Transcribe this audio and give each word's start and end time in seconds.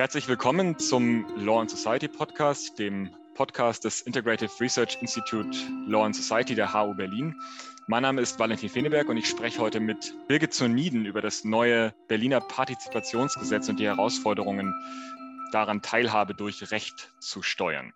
Herzlich 0.00 0.28
willkommen 0.28 0.78
zum 0.78 1.26
Law 1.36 1.60
and 1.60 1.70
Society 1.70 2.08
Podcast, 2.08 2.78
dem 2.78 3.10
Podcast 3.34 3.84
des 3.84 4.00
Integrative 4.00 4.50
Research 4.58 4.96
Institute 5.02 5.54
Law 5.86 6.06
and 6.06 6.16
Society 6.16 6.54
der 6.54 6.72
HU 6.72 6.94
Berlin. 6.94 7.38
Mein 7.86 8.04
Name 8.04 8.22
ist 8.22 8.38
Valentin 8.38 8.70
Feneberg 8.70 9.10
und 9.10 9.18
ich 9.18 9.28
spreche 9.28 9.60
heute 9.60 9.78
mit 9.78 10.14
Birgit 10.26 10.54
Zoniden 10.54 11.04
über 11.04 11.20
das 11.20 11.44
neue 11.44 11.92
Berliner 12.08 12.40
Partizipationsgesetz 12.40 13.68
und 13.68 13.78
die 13.78 13.84
Herausforderungen, 13.84 14.72
daran 15.52 15.82
Teilhabe 15.82 16.32
durch 16.32 16.70
Recht 16.70 17.12
zu 17.18 17.42
steuern. 17.42 17.92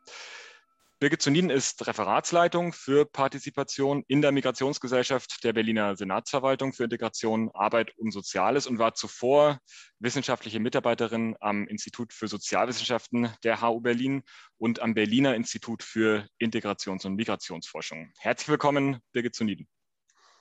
Birgit 1.04 1.20
Zoniden 1.20 1.50
ist 1.50 1.86
Referatsleitung 1.86 2.72
für 2.72 3.04
Partizipation 3.04 4.04
in 4.08 4.22
der 4.22 4.32
Migrationsgesellschaft 4.32 5.44
der 5.44 5.52
Berliner 5.52 5.96
Senatsverwaltung 5.96 6.72
für 6.72 6.84
Integration, 6.84 7.50
Arbeit 7.52 7.94
und 7.98 8.10
Soziales 8.10 8.66
und 8.66 8.78
war 8.78 8.94
zuvor 8.94 9.58
wissenschaftliche 9.98 10.60
Mitarbeiterin 10.60 11.36
am 11.40 11.68
Institut 11.68 12.14
für 12.14 12.26
Sozialwissenschaften 12.26 13.28
der 13.44 13.60
HU 13.60 13.80
Berlin 13.80 14.22
und 14.56 14.80
am 14.80 14.94
Berliner 14.94 15.34
Institut 15.34 15.82
für 15.82 16.26
Integrations- 16.38 17.04
und 17.04 17.16
Migrationsforschung. 17.16 18.10
Herzlich 18.18 18.48
willkommen, 18.48 18.96
Birgit 19.12 19.34
Zoniden. 19.34 19.68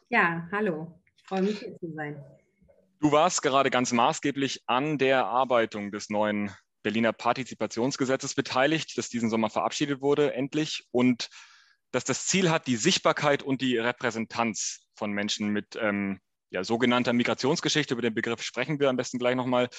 Ja, 0.08 0.48
hallo. 0.54 0.98
Ich 1.18 1.26
freue 1.26 1.42
mich, 1.42 1.60
hier 1.60 1.78
zu 1.78 1.92
sein. 1.94 2.24
Du 3.02 3.12
warst 3.12 3.42
gerade 3.42 3.70
ganz 3.70 3.92
maßgeblich 3.92 4.64
an 4.68 4.98
der 4.98 5.18
Erarbeitung 5.18 5.92
des 5.92 6.10
neuen 6.10 6.56
Berliner 6.84 7.14
Partizipationsgesetzes 7.14 8.36
beteiligt, 8.36 8.98
das 8.98 9.10
diesen 9.10 9.30
Sommer 9.30 9.50
verabschiedet 9.50 10.02
wurde, 10.02 10.34
endlich, 10.34 10.86
und 10.92 11.30
das 11.92 12.04
das 12.04 12.28
Ziel 12.28 12.50
hat, 12.50 12.68
die 12.68 12.76
Sichtbarkeit 12.76 13.44
und 13.44 13.62
die 13.62 13.78
Repräsentanz 13.78 14.88
von 14.96 15.12
Menschen 15.12 15.50
mit 15.50 15.78
ähm, 15.80 16.20
ja, 16.54 16.64
sogenannter 16.64 17.14
Migrationsgeschichte, 17.14 17.96
über 17.96 18.04
den 18.04 18.14
Begriff 18.14 18.44
sprechen 18.44 18.80
wir 18.80 18.90
am 18.90 18.96
besten 18.96 19.18
gleich 19.18 19.36
nochmal, 19.36 19.70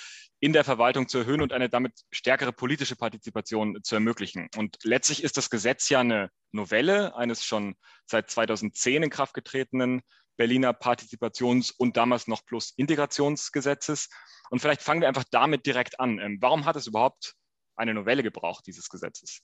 in 0.40 0.52
der 0.52 0.64
Verwaltung 0.64 1.08
zu 1.08 1.18
erhöhen 1.18 1.40
und 1.40 1.52
eine 1.52 1.68
damit 1.68 1.92
stärkere 2.10 2.52
politische 2.52 2.96
Partizipation 2.96 3.78
zu 3.84 3.94
ermöglichen. 3.94 4.48
Und 4.56 4.78
letztlich 4.82 5.22
ist 5.22 5.36
das 5.36 5.50
Gesetz 5.50 5.88
ja 5.88 6.00
eine 6.00 6.30
Novelle 6.50 7.14
eines 7.16 7.44
schon 7.44 7.76
seit 8.06 8.28
2010 8.28 9.04
in 9.04 9.10
Kraft 9.10 9.34
getretenen 9.34 10.02
Berliner 10.36 10.72
Partizipations- 10.72 11.72
und 11.76 11.96
damals 11.96 12.26
noch 12.26 12.44
plus 12.44 12.72
Integrationsgesetzes. 12.76 14.08
Und 14.50 14.60
vielleicht 14.60 14.82
fangen 14.82 15.00
wir 15.00 15.08
einfach 15.08 15.24
damit 15.30 15.66
direkt 15.66 16.00
an. 16.00 16.18
Ähm, 16.18 16.38
warum 16.40 16.64
hat 16.64 16.76
es 16.76 16.86
überhaupt 16.86 17.34
eine 17.76 17.94
Novelle 17.94 18.22
gebraucht, 18.22 18.66
dieses 18.66 18.88
Gesetzes? 18.88 19.42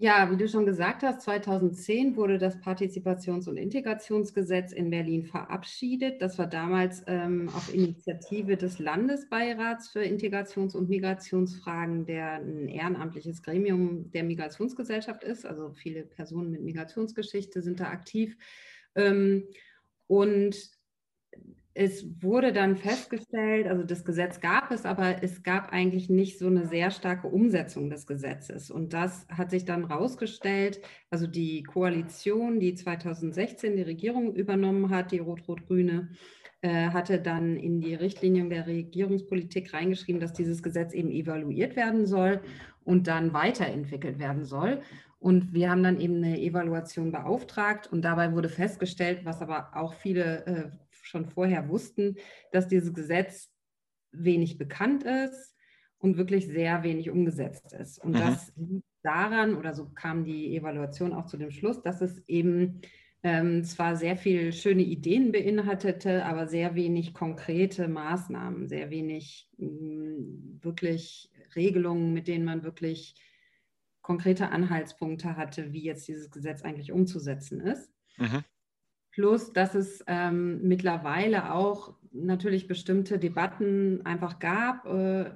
Ja, 0.00 0.30
wie 0.30 0.36
du 0.36 0.46
schon 0.46 0.64
gesagt 0.64 1.02
hast, 1.02 1.22
2010 1.22 2.14
wurde 2.14 2.38
das 2.38 2.56
Partizipations- 2.60 3.48
und 3.48 3.56
Integrationsgesetz 3.56 4.70
in 4.72 4.90
Berlin 4.90 5.24
verabschiedet. 5.24 6.22
Das 6.22 6.38
war 6.38 6.46
damals 6.46 7.02
ähm, 7.08 7.48
auf 7.48 7.74
Initiative 7.74 8.56
des 8.56 8.78
Landesbeirats 8.78 9.88
für 9.88 10.04
Integrations- 10.04 10.76
und 10.76 10.88
Migrationsfragen, 10.88 12.06
der 12.06 12.34
ein 12.34 12.68
ehrenamtliches 12.68 13.42
Gremium 13.42 14.08
der 14.12 14.22
Migrationsgesellschaft 14.22 15.24
ist. 15.24 15.44
Also 15.44 15.72
viele 15.72 16.04
Personen 16.04 16.52
mit 16.52 16.62
Migrationsgeschichte 16.62 17.60
sind 17.60 17.80
da 17.80 17.86
aktiv. 17.86 18.36
Ähm, 18.98 19.44
und 20.08 20.56
es 21.74 22.04
wurde 22.20 22.52
dann 22.52 22.76
festgestellt, 22.76 23.68
also 23.68 23.84
das 23.84 24.04
Gesetz 24.04 24.40
gab 24.40 24.72
es, 24.72 24.84
aber 24.84 25.22
es 25.22 25.44
gab 25.44 25.72
eigentlich 25.72 26.10
nicht 26.10 26.36
so 26.36 26.48
eine 26.48 26.66
sehr 26.66 26.90
starke 26.90 27.28
Umsetzung 27.28 27.88
des 27.88 28.04
Gesetzes. 28.04 28.68
Und 28.68 28.92
das 28.94 29.28
hat 29.28 29.52
sich 29.52 29.64
dann 29.64 29.84
rausgestellt, 29.84 30.80
also 31.08 31.28
die 31.28 31.62
Koalition, 31.62 32.58
die 32.58 32.74
2016 32.74 33.76
die 33.76 33.82
Regierung 33.82 34.34
übernommen 34.34 34.90
hat, 34.90 35.12
die 35.12 35.20
Rot-Rot-Grüne, 35.20 36.08
äh, 36.62 36.88
hatte 36.88 37.20
dann 37.20 37.56
in 37.56 37.80
die 37.80 37.94
Richtlinien 37.94 38.50
der 38.50 38.66
Regierungspolitik 38.66 39.72
reingeschrieben, 39.72 40.20
dass 40.20 40.32
dieses 40.32 40.64
Gesetz 40.64 40.92
eben 40.92 41.12
evaluiert 41.12 41.76
werden 41.76 42.06
soll 42.06 42.40
und 42.82 43.06
dann 43.06 43.32
weiterentwickelt 43.32 44.18
werden 44.18 44.44
soll. 44.44 44.80
Und 45.18 45.52
wir 45.52 45.70
haben 45.70 45.82
dann 45.82 46.00
eben 46.00 46.16
eine 46.16 46.40
Evaluation 46.40 47.10
beauftragt 47.10 47.88
und 47.90 48.02
dabei 48.02 48.32
wurde 48.32 48.48
festgestellt, 48.48 49.24
was 49.24 49.42
aber 49.42 49.70
auch 49.74 49.94
viele 49.94 50.46
äh, 50.46 50.70
schon 51.02 51.26
vorher 51.26 51.68
wussten, 51.68 52.16
dass 52.52 52.68
dieses 52.68 52.94
Gesetz 52.94 53.50
wenig 54.12 54.58
bekannt 54.58 55.04
ist 55.04 55.56
und 55.98 56.16
wirklich 56.16 56.46
sehr 56.46 56.82
wenig 56.82 57.10
umgesetzt 57.10 57.72
ist. 57.72 57.98
Und 57.98 58.12
mhm. 58.12 58.18
das 58.18 58.52
liegt 58.56 58.86
daran, 59.02 59.56
oder 59.56 59.74
so 59.74 59.88
kam 59.88 60.24
die 60.24 60.56
Evaluation 60.56 61.12
auch 61.12 61.26
zu 61.26 61.36
dem 61.36 61.50
Schluss, 61.50 61.82
dass 61.82 62.00
es 62.00 62.22
eben 62.28 62.80
ähm, 63.22 63.64
zwar 63.64 63.96
sehr 63.96 64.16
viele 64.16 64.52
schöne 64.52 64.82
Ideen 64.82 65.32
beinhaltete, 65.32 66.24
aber 66.24 66.46
sehr 66.46 66.76
wenig 66.76 67.14
konkrete 67.14 67.88
Maßnahmen, 67.88 68.68
sehr 68.68 68.90
wenig 68.90 69.48
mh, 69.56 69.68
mm, 69.68 70.58
wirklich 70.62 71.30
Regelungen, 71.56 72.12
mit 72.12 72.28
denen 72.28 72.44
man 72.44 72.62
wirklich 72.62 73.14
konkrete 74.08 74.48
Anhaltspunkte 74.48 75.36
hatte, 75.36 75.74
wie 75.74 75.82
jetzt 75.82 76.08
dieses 76.08 76.30
Gesetz 76.30 76.62
eigentlich 76.62 76.92
umzusetzen 76.92 77.60
ist. 77.60 77.92
Mhm. 78.16 78.42
Plus, 79.10 79.52
dass 79.52 79.74
es 79.74 80.02
ähm, 80.06 80.66
mittlerweile 80.66 81.52
auch 81.52 81.92
natürlich 82.10 82.68
bestimmte 82.68 83.18
Debatten 83.18 84.00
einfach 84.06 84.38
gab, 84.38 84.86
äh, 84.86 85.26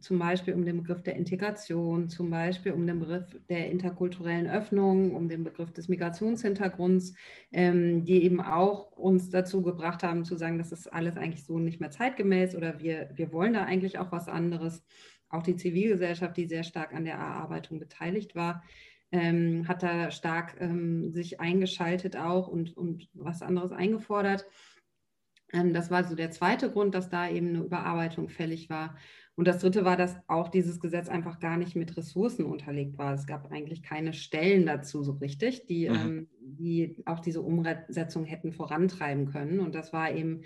zum 0.00 0.18
Beispiel 0.18 0.54
um 0.54 0.64
den 0.64 0.78
Begriff 0.78 1.00
der 1.04 1.14
Integration, 1.14 2.08
zum 2.08 2.28
Beispiel 2.28 2.72
um 2.72 2.88
den 2.88 2.98
Begriff 2.98 3.38
der 3.48 3.70
interkulturellen 3.70 4.50
Öffnung, 4.50 5.14
um 5.14 5.28
den 5.28 5.44
Begriff 5.44 5.70
des 5.70 5.88
Migrationshintergrunds, 5.88 7.14
ähm, 7.52 8.04
die 8.04 8.24
eben 8.24 8.40
auch 8.40 8.90
uns 8.96 9.30
dazu 9.30 9.62
gebracht 9.62 10.02
haben 10.02 10.24
zu 10.24 10.34
sagen, 10.34 10.58
das 10.58 10.72
ist 10.72 10.92
alles 10.92 11.16
eigentlich 11.16 11.44
so 11.44 11.60
nicht 11.60 11.78
mehr 11.78 11.92
zeitgemäß 11.92 12.56
oder 12.56 12.80
wir, 12.80 13.10
wir 13.14 13.32
wollen 13.32 13.52
da 13.52 13.62
eigentlich 13.62 14.00
auch 14.00 14.10
was 14.10 14.26
anderes 14.26 14.84
auch 15.28 15.42
die 15.42 15.56
Zivilgesellschaft, 15.56 16.36
die 16.36 16.46
sehr 16.46 16.64
stark 16.64 16.94
an 16.94 17.04
der 17.04 17.14
Erarbeitung 17.14 17.78
beteiligt 17.78 18.34
war, 18.34 18.62
ähm, 19.10 19.66
hat 19.68 19.82
da 19.82 20.10
stark 20.10 20.56
ähm, 20.60 21.10
sich 21.12 21.40
eingeschaltet 21.40 22.16
auch 22.16 22.48
und, 22.48 22.76
und 22.76 23.08
was 23.14 23.42
anderes 23.42 23.72
eingefordert. 23.72 24.46
Ähm, 25.52 25.72
das 25.72 25.90
war 25.90 26.04
so 26.04 26.14
der 26.14 26.30
zweite 26.30 26.70
Grund, 26.70 26.94
dass 26.94 27.08
da 27.08 27.28
eben 27.28 27.48
eine 27.48 27.60
Überarbeitung 27.60 28.28
fällig 28.28 28.68
war. 28.68 28.96
Und 29.34 29.46
das 29.46 29.60
dritte 29.60 29.84
war, 29.84 29.96
dass 29.96 30.16
auch 30.26 30.48
dieses 30.48 30.80
Gesetz 30.80 31.08
einfach 31.08 31.38
gar 31.38 31.56
nicht 31.56 31.76
mit 31.76 31.96
Ressourcen 31.96 32.44
unterlegt 32.44 32.98
war. 32.98 33.14
Es 33.14 33.26
gab 33.26 33.52
eigentlich 33.52 33.82
keine 33.82 34.12
Stellen 34.12 34.66
dazu 34.66 35.02
so 35.02 35.12
richtig, 35.12 35.66
die, 35.66 35.88
mhm. 35.88 35.94
Ähm, 35.94 36.28
die 36.40 37.02
auch 37.06 37.20
diese 37.20 37.40
Umsetzung 37.40 38.24
hätten 38.24 38.52
vorantreiben 38.52 39.26
können. 39.26 39.60
Und 39.60 39.74
das 39.74 39.92
war 39.92 40.12
eben 40.12 40.42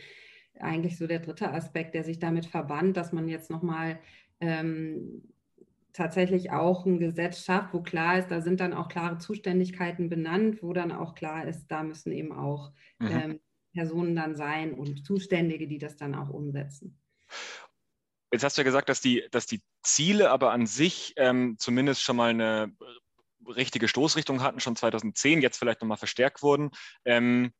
eigentlich 0.61 0.99
so 0.99 1.07
der 1.07 1.21
dritte 1.21 1.53
Aspekt, 1.53 1.95
der 1.95 2.05
sich 2.05 2.19
damit 2.19 2.47
verband, 2.47 2.97
dass 2.97 3.13
man 3.13 3.29
jetzt 3.29 3.51
nochmal 3.51 3.99
ähm, 4.43 5.23
tatsächlich 5.93 6.51
auch 6.51 6.85
ein 6.85 6.99
Gesetz 6.99 7.45
schafft, 7.45 7.73
wo 7.73 7.83
klar 7.83 8.19
ist, 8.19 8.29
da 8.29 8.41
sind 8.41 8.61
dann 8.61 8.75
auch 8.75 8.89
klare 8.89 9.19
Zuständigkeiten 9.19 10.09
benannt, 10.09 10.63
wo 10.63 10.73
dann 10.73 10.91
auch 10.91 11.15
klar 11.15 11.47
ist, 11.47 11.67
da 11.69 11.83
müssen 11.83 12.13
eben 12.13 12.33
auch 12.33 12.73
mhm. 12.99 13.09
ähm, 13.09 13.41
Personen 13.73 14.17
dann 14.17 14.37
sein 14.37 14.75
und 14.75 15.07
Zuständige, 15.07 15.67
die 15.67 15.79
das 15.79 15.97
dann 15.97 16.15
auch 16.15 16.29
umsetzen. 16.29 16.99
Jetzt 18.33 18.45
hast 18.45 18.57
du 18.57 18.63
ja 18.63 18.65
gesagt, 18.65 18.89
dass 18.89 19.01
die, 19.01 19.25
dass 19.31 19.47
die 19.47 19.63
Ziele 19.83 20.31
aber 20.31 20.53
an 20.53 20.67
sich 20.67 21.13
ähm, 21.17 21.57
zumindest 21.59 22.03
schon 22.03 22.17
mal 22.17 22.31
eine 22.31 22.73
richtige 23.47 23.89
Stoßrichtung 23.89 24.43
hatten, 24.43 24.61
schon 24.61 24.77
2010, 24.77 25.43
jetzt 25.43 25.59
vielleicht 25.59 25.83
nochmal 25.83 25.99
verstärkt 25.99 26.43
wurden. 26.43 26.71
Ähm, 27.05 27.53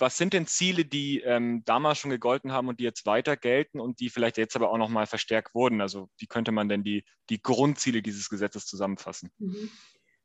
was 0.00 0.16
sind 0.16 0.32
denn 0.32 0.46
Ziele, 0.46 0.84
die 0.84 1.20
ähm, 1.20 1.62
damals 1.64 1.98
schon 1.98 2.10
gegolten 2.10 2.52
haben 2.52 2.68
und 2.68 2.80
die 2.80 2.84
jetzt 2.84 3.06
weiter 3.06 3.36
gelten 3.36 3.80
und 3.80 4.00
die 4.00 4.10
vielleicht 4.10 4.38
jetzt 4.38 4.56
aber 4.56 4.70
auch 4.70 4.78
nochmal 4.78 5.06
verstärkt 5.06 5.54
wurden? 5.54 5.80
Also 5.80 6.08
wie 6.18 6.26
könnte 6.26 6.52
man 6.52 6.68
denn 6.68 6.84
die, 6.84 7.04
die 7.30 7.42
Grundziele 7.42 8.02
dieses 8.02 8.28
Gesetzes 8.28 8.66
zusammenfassen? 8.66 9.30
Mhm. 9.38 9.70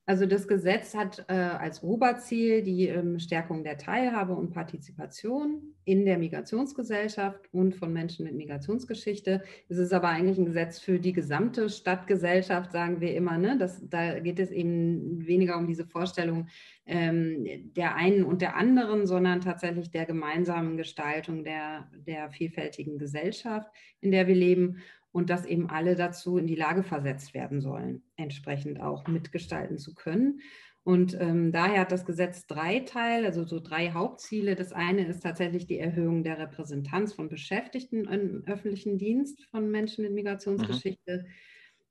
Also 0.05 0.25
das 0.25 0.49
Gesetz 0.49 0.93
hat 0.95 1.23
äh, 1.29 1.33
als 1.33 1.81
Oberziel 1.81 2.61
die 2.61 2.87
ähm, 2.87 3.19
Stärkung 3.19 3.63
der 3.63 3.77
Teilhabe 3.77 4.33
und 4.33 4.51
Partizipation 4.51 5.61
in 5.85 6.03
der 6.05 6.17
Migrationsgesellschaft 6.17 7.47
und 7.53 7.75
von 7.75 7.93
Menschen 7.93 8.25
mit 8.25 8.35
Migrationsgeschichte. 8.35 9.43
Es 9.69 9.77
ist 9.77 9.93
aber 9.93 10.09
eigentlich 10.09 10.37
ein 10.37 10.45
Gesetz 10.45 10.79
für 10.79 10.99
die 10.99 11.13
gesamte 11.13 11.69
Stadtgesellschaft, 11.69 12.73
sagen 12.73 12.99
wir 12.99 13.15
immer. 13.15 13.37
Ne? 13.37 13.57
Das, 13.57 13.81
da 13.87 14.19
geht 14.19 14.39
es 14.39 14.51
eben 14.51 15.25
weniger 15.25 15.57
um 15.57 15.67
diese 15.67 15.85
Vorstellung 15.85 16.47
ähm, 16.85 17.71
der 17.73 17.95
einen 17.95 18.25
und 18.25 18.41
der 18.41 18.57
anderen, 18.57 19.07
sondern 19.07 19.39
tatsächlich 19.39 19.89
der 19.89 20.05
gemeinsamen 20.05 20.75
Gestaltung 20.75 21.45
der, 21.45 21.89
der 22.05 22.29
vielfältigen 22.29 22.97
Gesellschaft, 22.97 23.71
in 24.01 24.11
der 24.11 24.27
wir 24.27 24.35
leben 24.35 24.81
und 25.13 25.29
dass 25.29 25.45
eben 25.45 25.69
alle 25.69 25.95
dazu 25.95 26.37
in 26.37 26.47
die 26.47 26.55
Lage 26.55 26.83
versetzt 26.83 27.33
werden 27.33 27.61
sollen, 27.61 28.03
entsprechend 28.17 28.81
auch 28.81 29.07
mitgestalten 29.07 29.77
zu 29.77 29.93
können. 29.93 30.41
Und 30.83 31.15
ähm, 31.17 31.53
daher 31.53 31.81
hat 31.81 31.93
das 31.93 32.05
Gesetz 32.05 32.45
drei 32.45 32.79
Teile, 32.79 33.27
also 33.27 33.45
so 33.45 33.61
drei 33.61 33.91
Hauptziele. 33.91 34.55
Das 34.55 34.73
eine 34.73 35.07
ist 35.07 35.21
tatsächlich 35.21 35.65
die 35.65 35.79
Erhöhung 35.79 36.23
der 36.23 36.39
Repräsentanz 36.39 37.13
von 37.13 37.29
Beschäftigten 37.29 38.05
im 38.05 38.43
öffentlichen 38.47 38.97
Dienst 38.97 39.45
von 39.45 39.71
Menschen 39.71 40.03
mit 40.03 40.13
Migrationsgeschichte. 40.13 41.19
Mhm. 41.19 41.31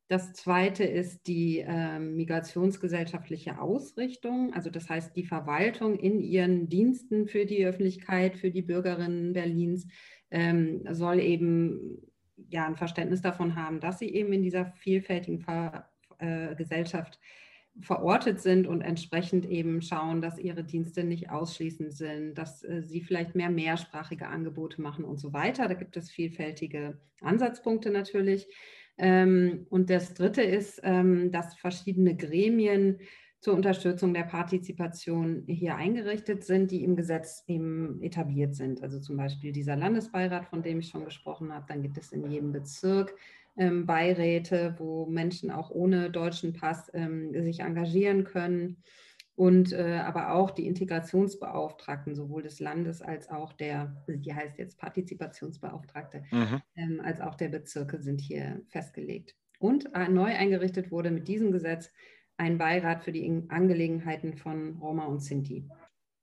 Das 0.08 0.34
zweite 0.34 0.84
ist 0.84 1.26
die 1.26 1.60
äh, 1.60 1.98
migrationsgesellschaftliche 1.98 3.58
Ausrichtung, 3.58 4.52
also 4.52 4.68
das 4.68 4.90
heißt 4.90 5.16
die 5.16 5.24
Verwaltung 5.24 5.98
in 5.98 6.20
ihren 6.20 6.68
Diensten 6.68 7.28
für 7.28 7.46
die 7.46 7.64
Öffentlichkeit, 7.64 8.36
für 8.36 8.50
die 8.50 8.60
Bürgerinnen 8.60 9.32
Berlins 9.32 9.86
ähm, 10.30 10.82
soll 10.90 11.18
eben 11.18 12.11
ja 12.48 12.66
ein 12.66 12.76
Verständnis 12.76 13.22
davon 13.22 13.56
haben, 13.56 13.80
dass 13.80 13.98
sie 13.98 14.08
eben 14.08 14.32
in 14.32 14.42
dieser 14.42 14.66
vielfältigen 14.66 15.40
Ver 15.40 15.88
äh, 16.18 16.54
Gesellschaft 16.54 17.18
verortet 17.80 18.40
sind 18.40 18.66
und 18.66 18.82
entsprechend 18.82 19.46
eben 19.46 19.80
schauen, 19.80 20.20
dass 20.20 20.38
ihre 20.38 20.62
Dienste 20.62 21.04
nicht 21.04 21.30
ausschließend 21.30 21.94
sind, 21.94 22.34
dass 22.34 22.62
äh, 22.64 22.82
sie 22.82 23.00
vielleicht 23.00 23.34
mehr 23.34 23.50
mehrsprachige 23.50 24.28
Angebote 24.28 24.80
machen 24.82 25.04
und 25.04 25.18
so 25.18 25.32
weiter. 25.32 25.68
Da 25.68 25.74
gibt 25.74 25.96
es 25.96 26.10
vielfältige 26.10 26.98
Ansatzpunkte 27.22 27.90
natürlich. 27.90 28.46
Ähm, 28.98 29.66
und 29.70 29.88
das 29.88 30.12
Dritte 30.14 30.42
ist, 30.42 30.80
ähm, 30.84 31.32
dass 31.32 31.54
verschiedene 31.54 32.14
Gremien 32.14 33.00
zur 33.42 33.54
Unterstützung 33.54 34.14
der 34.14 34.22
Partizipation 34.22 35.42
hier 35.48 35.74
eingerichtet 35.74 36.44
sind, 36.44 36.70
die 36.70 36.84
im 36.84 36.94
Gesetz 36.94 37.42
eben 37.48 38.00
etabliert 38.00 38.54
sind. 38.54 38.84
Also 38.84 39.00
zum 39.00 39.16
Beispiel 39.16 39.50
dieser 39.50 39.74
Landesbeirat, 39.74 40.46
von 40.46 40.62
dem 40.62 40.78
ich 40.78 40.88
schon 40.88 41.04
gesprochen 41.04 41.52
habe. 41.52 41.66
Dann 41.66 41.82
gibt 41.82 41.98
es 41.98 42.12
in 42.12 42.30
jedem 42.30 42.52
Bezirk 42.52 43.16
ähm, 43.56 43.84
Beiräte, 43.84 44.76
wo 44.78 45.06
Menschen 45.06 45.50
auch 45.50 45.72
ohne 45.72 46.08
deutschen 46.08 46.52
Pass 46.52 46.88
ähm, 46.94 47.32
sich 47.32 47.60
engagieren 47.60 48.22
können. 48.22 48.76
Und 49.34 49.72
äh, 49.72 50.00
aber 50.04 50.34
auch 50.34 50.52
die 50.52 50.68
Integrationsbeauftragten 50.68 52.14
sowohl 52.14 52.44
des 52.44 52.60
Landes 52.60 53.02
als 53.02 53.28
auch 53.28 53.52
der, 53.54 54.04
die 54.06 54.32
heißt 54.32 54.56
jetzt 54.58 54.78
Partizipationsbeauftragte, 54.78 56.22
mhm. 56.30 56.62
ähm, 56.76 57.00
als 57.02 57.20
auch 57.20 57.34
der 57.34 57.48
Bezirke 57.48 58.00
sind 58.00 58.20
hier 58.20 58.62
festgelegt. 58.68 59.34
Und 59.58 59.92
äh, 59.96 60.08
neu 60.08 60.32
eingerichtet 60.32 60.92
wurde 60.92 61.10
mit 61.10 61.26
diesem 61.26 61.50
Gesetz 61.50 61.90
ein 62.36 62.58
Beirat 62.58 63.04
für 63.04 63.12
die 63.12 63.44
Angelegenheiten 63.48 64.36
von 64.36 64.76
Roma 64.80 65.04
und 65.04 65.20
Sinti 65.20 65.68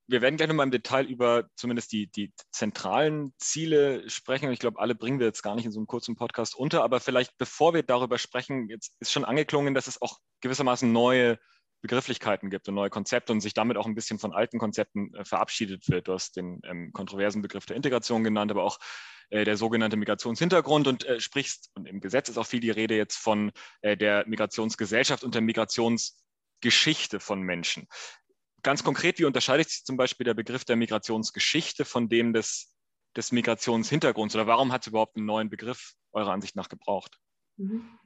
wir 0.09 0.21
werden 0.21 0.37
gleich 0.37 0.49
nochmal 0.49 0.65
im 0.65 0.71
Detail 0.71 1.05
über 1.05 1.47
zumindest 1.55 1.91
die, 1.91 2.07
die 2.07 2.33
zentralen 2.51 3.31
Ziele 3.37 4.09
sprechen. 4.09 4.51
Ich 4.51 4.59
glaube, 4.59 4.79
alle 4.79 4.95
bringen 4.95 5.19
wir 5.19 5.27
jetzt 5.27 5.43
gar 5.43 5.55
nicht 5.55 5.65
in 5.65 5.71
so 5.71 5.79
einem 5.79 5.85
kurzen 5.85 6.15
Podcast 6.15 6.55
unter. 6.55 6.83
Aber 6.83 6.99
vielleicht, 6.99 7.37
bevor 7.37 7.75
wir 7.75 7.83
darüber 7.83 8.17
sprechen, 8.17 8.69
jetzt 8.69 8.95
ist 8.99 9.11
schon 9.11 9.23
angeklungen, 9.23 9.75
dass 9.75 9.85
es 9.85 10.01
auch 10.01 10.17
gewissermaßen 10.41 10.91
neue 10.91 11.37
Begrifflichkeiten 11.81 12.49
gibt 12.49 12.67
und 12.67 12.75
neue 12.75 12.89
Konzepte 12.89 13.31
und 13.31 13.41
sich 13.41 13.53
damit 13.53 13.77
auch 13.77 13.85
ein 13.85 13.95
bisschen 13.95 14.19
von 14.19 14.33
alten 14.33 14.59
Konzepten 14.59 15.13
äh, 15.13 15.25
verabschiedet 15.25 15.89
wird. 15.89 16.07
Du 16.07 16.13
hast 16.13 16.35
den 16.35 16.61
ähm, 16.65 16.91
kontroversen 16.93 17.41
Begriff 17.41 17.65
der 17.65 17.75
Integration 17.75 18.23
genannt, 18.23 18.51
aber 18.51 18.63
auch 18.63 18.79
äh, 19.29 19.45
der 19.45 19.57
sogenannte 19.57 19.97
Migrationshintergrund 19.97 20.87
und 20.87 21.05
äh, 21.05 21.19
sprichst, 21.19 21.71
und 21.75 21.87
im 21.87 22.01
Gesetz 22.01 22.29
ist 22.29 22.37
auch 22.37 22.47
viel 22.47 22.59
die 22.59 22.71
Rede 22.71 22.95
jetzt 22.95 23.17
von 23.17 23.51
äh, 23.81 23.95
der 23.95 24.27
Migrationsgesellschaft 24.27 25.23
und 25.23 25.35
der 25.35 25.41
Migrationsgeschichte 25.41 27.19
von 27.19 27.41
Menschen 27.41 27.87
ganz 28.63 28.83
konkret, 28.83 29.19
wie 29.19 29.25
unterscheidet 29.25 29.69
sich 29.69 29.83
zum 29.85 29.97
Beispiel 29.97 30.25
der 30.25 30.33
Begriff 30.33 30.65
der 30.65 30.75
Migrationsgeschichte 30.75 31.85
von 31.85 32.09
dem 32.09 32.33
des, 32.33 32.75
des 33.15 33.31
Migrationshintergrunds? 33.31 34.35
Oder 34.35 34.47
warum 34.47 34.71
hat 34.71 34.81
es 34.81 34.87
überhaupt 34.87 35.17
einen 35.17 35.25
neuen 35.25 35.49
Begriff 35.49 35.93
eurer 36.11 36.31
Ansicht 36.31 36.55
nach 36.55 36.69
gebraucht? 36.69 37.17
Mhm. 37.57 37.97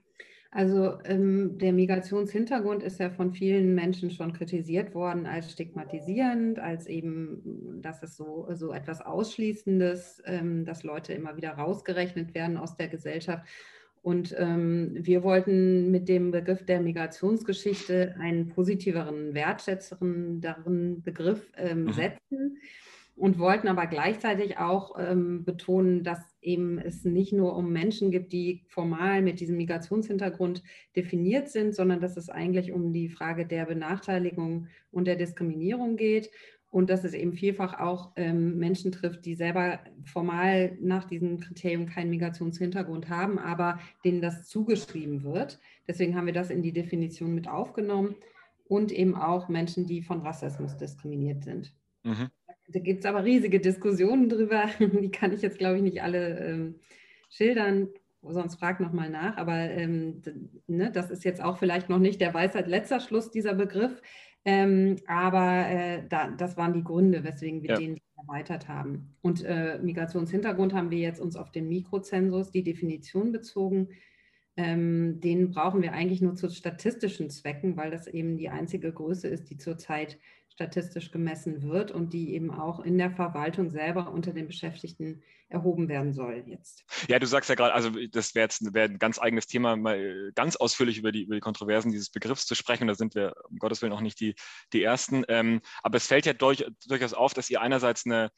Also 0.56 1.00
ähm, 1.06 1.58
der 1.58 1.74
Migrationshintergrund 1.74 2.84
ist 2.84 3.00
ja 3.00 3.10
von 3.10 3.32
vielen 3.32 3.74
Menschen 3.74 4.12
schon 4.12 4.34
kritisiert 4.34 4.94
worden 4.94 5.26
als 5.26 5.52
stigmatisierend, 5.52 6.60
als 6.60 6.86
eben, 6.86 7.82
dass 7.82 8.04
es 8.04 8.16
so, 8.16 8.48
so 8.54 8.72
etwas 8.72 9.02
Ausschließendes, 9.02 10.22
ähm, 10.26 10.64
dass 10.64 10.84
Leute 10.84 11.14
immer 11.14 11.36
wieder 11.38 11.54
rausgerechnet 11.54 12.36
werden 12.36 12.58
aus 12.58 12.78
der 12.78 12.88
Gesellschaft. 12.88 13.48
Und 14.04 14.36
ähm, 14.38 14.92
wir 14.94 15.24
wollten 15.24 15.90
mit 15.90 16.08
dem 16.08 16.30
Begriff 16.30 16.64
der 16.64 16.82
Migrationsgeschichte 16.82 18.16
einen 18.20 18.50
positiveren, 18.50 19.34
wertschätzenderen 19.34 21.02
Begriff 21.02 21.52
ähm, 21.58 21.86
mhm. 21.86 22.58
Und 23.16 23.38
wollten 23.38 23.68
aber 23.68 23.86
gleichzeitig 23.88 24.58
auch 24.58 24.96
ähm, 24.98 25.44
betonen, 25.44 26.04
dass 26.04 26.20
eben 26.42 26.80
es 26.80 27.06
nicht 27.06 27.32
nur 27.32 27.56
um 27.56 27.72
Menschen 27.72 28.12
gibt, 28.12 28.34
die 28.34 28.64
formal 28.68 29.22
mit 29.22 29.40
diesem 29.40 29.58
Migrationshintergrund 29.58 30.64
definiert 30.96 31.50
sind, 31.50 31.76
sondern 31.76 32.02
dass 32.02 32.18
es 32.18 32.30
eigentlich 32.30 32.72
um 32.72 32.92
die 32.92 33.10
Frage 33.10 33.46
der 33.46 33.66
Benachteiligung 33.66 34.68
und 34.92 35.06
der 35.06 35.16
Diskriminierung 35.16 35.96
geht 35.96 36.32
und 36.74 36.90
dass 36.90 37.04
es 37.04 37.14
eben 37.14 37.34
vielfach 37.34 37.80
auch 37.80 38.14
ähm, 38.16 38.58
Menschen 38.58 38.92
trifft, 38.92 39.26
die 39.26 39.36
selber 39.36 39.80
formal 40.06 40.76
nach 40.82 41.04
diesen 41.04 41.40
Kriterien 41.40 41.86
keinen 41.86 42.10
Migrationshintergrund 42.10 43.10
haben, 43.10 43.38
aber 43.38 43.80
denen 44.04 44.24
das 44.24 44.48
zugeschrieben 44.48 45.24
wird. 45.24 45.60
Deswegen 45.88 46.16
haben 46.16 46.26
wir 46.26 46.34
das 46.34 46.50
in 46.50 46.64
die 46.64 46.74
Definition 46.74 47.36
mit 47.36 47.48
aufgenommen 47.48 48.16
und 48.68 48.92
eben 48.92 49.14
auch 49.14 49.50
Menschen, 49.50 49.86
die 49.86 50.02
von 50.02 50.22
Rassismus 50.22 50.76
diskriminiert 50.76 51.44
sind. 51.44 51.76
Mhm. 52.02 52.30
Da 52.68 52.80
gibt 52.80 53.02
es 53.02 53.06
aber 53.06 53.24
riesige 53.24 53.60
Diskussionen 53.60 54.30
drüber, 54.30 54.66
die 54.80 55.12
kann 55.12 55.34
ich 55.34 55.42
jetzt, 55.42 55.58
glaube 55.58 55.78
ich, 55.78 55.84
nicht 55.84 56.02
alle 56.02 56.40
ähm, 56.40 56.76
schildern. 57.30 57.90
Sonst 58.26 58.56
frag 58.56 58.80
nochmal 58.80 59.10
nach, 59.10 59.36
aber 59.36 59.54
ähm, 59.54 60.22
ne, 60.68 60.92
das 60.92 61.12
ist 61.12 61.26
jetzt 61.26 61.44
auch 61.44 61.58
vielleicht 61.58 61.90
noch 61.90 62.00
nicht 62.00 62.22
der 62.22 62.34
Weisheit 62.34 62.68
letzter 62.68 63.02
Schluss, 63.02 63.32
dieser 63.32 63.54
Begriff. 63.54 64.02
Ähm, 64.46 64.98
aber 65.08 65.68
äh, 65.68 66.04
da, 66.08 66.30
das 66.30 66.56
waren 66.56 66.74
die 66.74 66.84
Gründe, 66.84 67.24
weswegen 67.24 67.64
wir 67.64 67.72
ja. 67.72 67.76
den 67.78 68.00
erweitert 68.18 68.68
haben. 68.68 69.16
Und 69.22 69.44
äh, 69.44 69.80
Migrationshintergrund 69.82 70.74
haben 70.74 70.92
wir 70.92 71.00
jetzt 71.00 71.20
uns 71.20 71.36
auf 71.36 71.52
den 71.52 71.68
Mikrozensus, 71.68 72.52
die 72.52 72.64
Definition 72.64 73.32
bezogen. 73.32 73.90
Ähm, 74.56 75.20
den 75.20 75.50
brauchen 75.50 75.82
wir 75.82 75.94
eigentlich 75.94 76.22
nur 76.22 76.36
zu 76.36 76.50
statistischen 76.50 77.30
Zwecken, 77.30 77.76
weil 77.76 77.92
das 77.92 78.08
eben 78.08 78.38
die 78.38 78.50
einzige 78.50 78.92
Größe 78.92 79.28
ist, 79.28 79.50
die 79.50 79.58
zurzeit 79.58 80.20
statistisch 80.54 81.12
gemessen 81.12 81.64
wird 81.64 81.92
und 81.92 82.14
die 82.14 82.34
eben 82.34 82.52
auch 82.52 82.80
in 82.80 82.98
der 83.00 83.12
Verwaltung 83.12 83.72
selber 83.72 84.12
unter 84.12 84.34
den 84.34 84.46
Beschäftigten 84.46 85.24
erhoben 85.50 85.90
werden 85.90 86.14
soll 86.14 86.44
jetzt. 86.46 86.86
Ja, 87.08 87.18
du 87.18 87.26
sagst 87.26 87.50
ja 87.50 87.56
gerade, 87.56 87.74
also 87.74 87.90
das 88.12 88.36
wäre 88.36 88.46
jetzt 88.46 88.74
wär 88.74 88.84
ein 88.84 89.00
ganz 89.00 89.20
eigenes 89.20 89.48
Thema, 89.48 89.76
mal 89.76 90.00
äh, 90.00 90.32
ganz 90.36 90.56
ausführlich 90.56 91.00
über 91.00 91.12
die, 91.12 91.24
über 91.24 91.36
die 91.36 91.42
Kontroversen 91.42 91.92
dieses 91.92 92.12
Begriffs 92.12 92.46
zu 92.46 92.54
sprechen. 92.54 92.88
Da 92.88 92.94
sind 92.94 93.16
wir 93.16 93.34
um 93.50 93.58
Gottes 93.58 93.82
Willen 93.82 93.94
auch 93.94 94.02
nicht 94.02 94.20
die, 94.20 94.36
die 94.74 94.84
Ersten. 94.84 95.24
Ähm, 95.28 95.62
aber 95.82 95.98
es 95.98 96.08
fällt 96.08 96.28
ja 96.28 96.34
durch, 96.34 96.66
durchaus 96.88 97.14
auf, 97.14 97.34
dass 97.34 97.50
ihr 97.50 97.60
einerseits 97.60 98.06
eine, 98.06 98.30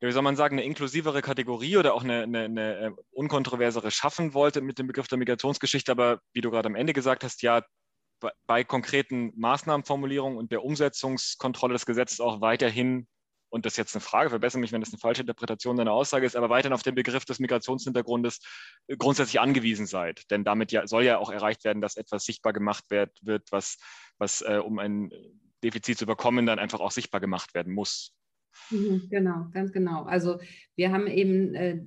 wie 0.00 0.10
soll 0.10 0.22
man 0.22 0.36
sagen, 0.36 0.56
eine 0.56 0.66
inklusivere 0.66 1.22
Kategorie 1.22 1.76
oder 1.76 1.94
auch 1.94 2.02
eine, 2.02 2.24
eine, 2.24 2.44
eine 2.44 2.76
äh, 2.78 2.90
unkontroversere 3.10 3.92
schaffen 3.92 4.34
wolltet 4.34 4.64
mit 4.64 4.78
dem 4.78 4.88
Begriff 4.88 5.06
der 5.06 5.18
Migrationsgeschichte. 5.18 5.92
Aber 5.92 6.20
wie 6.32 6.40
du 6.40 6.50
gerade 6.50 6.68
am 6.68 6.74
Ende 6.74 6.92
gesagt 6.92 7.22
hast, 7.22 7.42
ja, 7.42 7.62
bei 8.46 8.64
konkreten 8.64 9.32
Maßnahmenformulierungen 9.36 10.38
und 10.38 10.52
der 10.52 10.64
Umsetzungskontrolle 10.64 11.74
des 11.74 11.86
Gesetzes 11.86 12.20
auch 12.20 12.40
weiterhin, 12.40 13.06
und 13.50 13.64
das 13.64 13.74
ist 13.74 13.76
jetzt 13.78 13.94
eine 13.94 14.02
Frage, 14.02 14.30
verbessere 14.30 14.60
mich, 14.60 14.72
wenn 14.72 14.80
das 14.80 14.90
eine 14.90 14.98
falsche 14.98 15.22
Interpretation 15.22 15.76
deiner 15.76 15.92
Aussage 15.92 16.26
ist, 16.26 16.36
aber 16.36 16.50
weiterhin 16.50 16.74
auf 16.74 16.82
den 16.82 16.94
Begriff 16.94 17.24
des 17.24 17.38
Migrationshintergrundes 17.38 18.40
äh, 18.88 18.96
grundsätzlich 18.96 19.40
angewiesen 19.40 19.86
seid. 19.86 20.30
Denn 20.30 20.44
damit 20.44 20.72
ja, 20.72 20.86
soll 20.86 21.04
ja 21.04 21.18
auch 21.18 21.30
erreicht 21.30 21.64
werden, 21.64 21.80
dass 21.80 21.96
etwas 21.96 22.24
sichtbar 22.24 22.52
gemacht 22.52 22.84
wird, 22.90 23.48
was, 23.50 23.78
was 24.18 24.42
äh, 24.42 24.60
um 24.62 24.78
ein 24.78 25.10
Defizit 25.64 25.98
zu 25.98 26.04
überkommen, 26.04 26.46
dann 26.46 26.58
einfach 26.58 26.80
auch 26.80 26.92
sichtbar 26.92 27.20
gemacht 27.20 27.54
werden 27.54 27.72
muss. 27.72 28.14
Mhm, 28.70 29.08
genau, 29.10 29.46
ganz 29.52 29.72
genau. 29.72 30.02
Also 30.04 30.38
wir 30.76 30.92
haben 30.92 31.06
eben, 31.06 31.54
äh, 31.54 31.80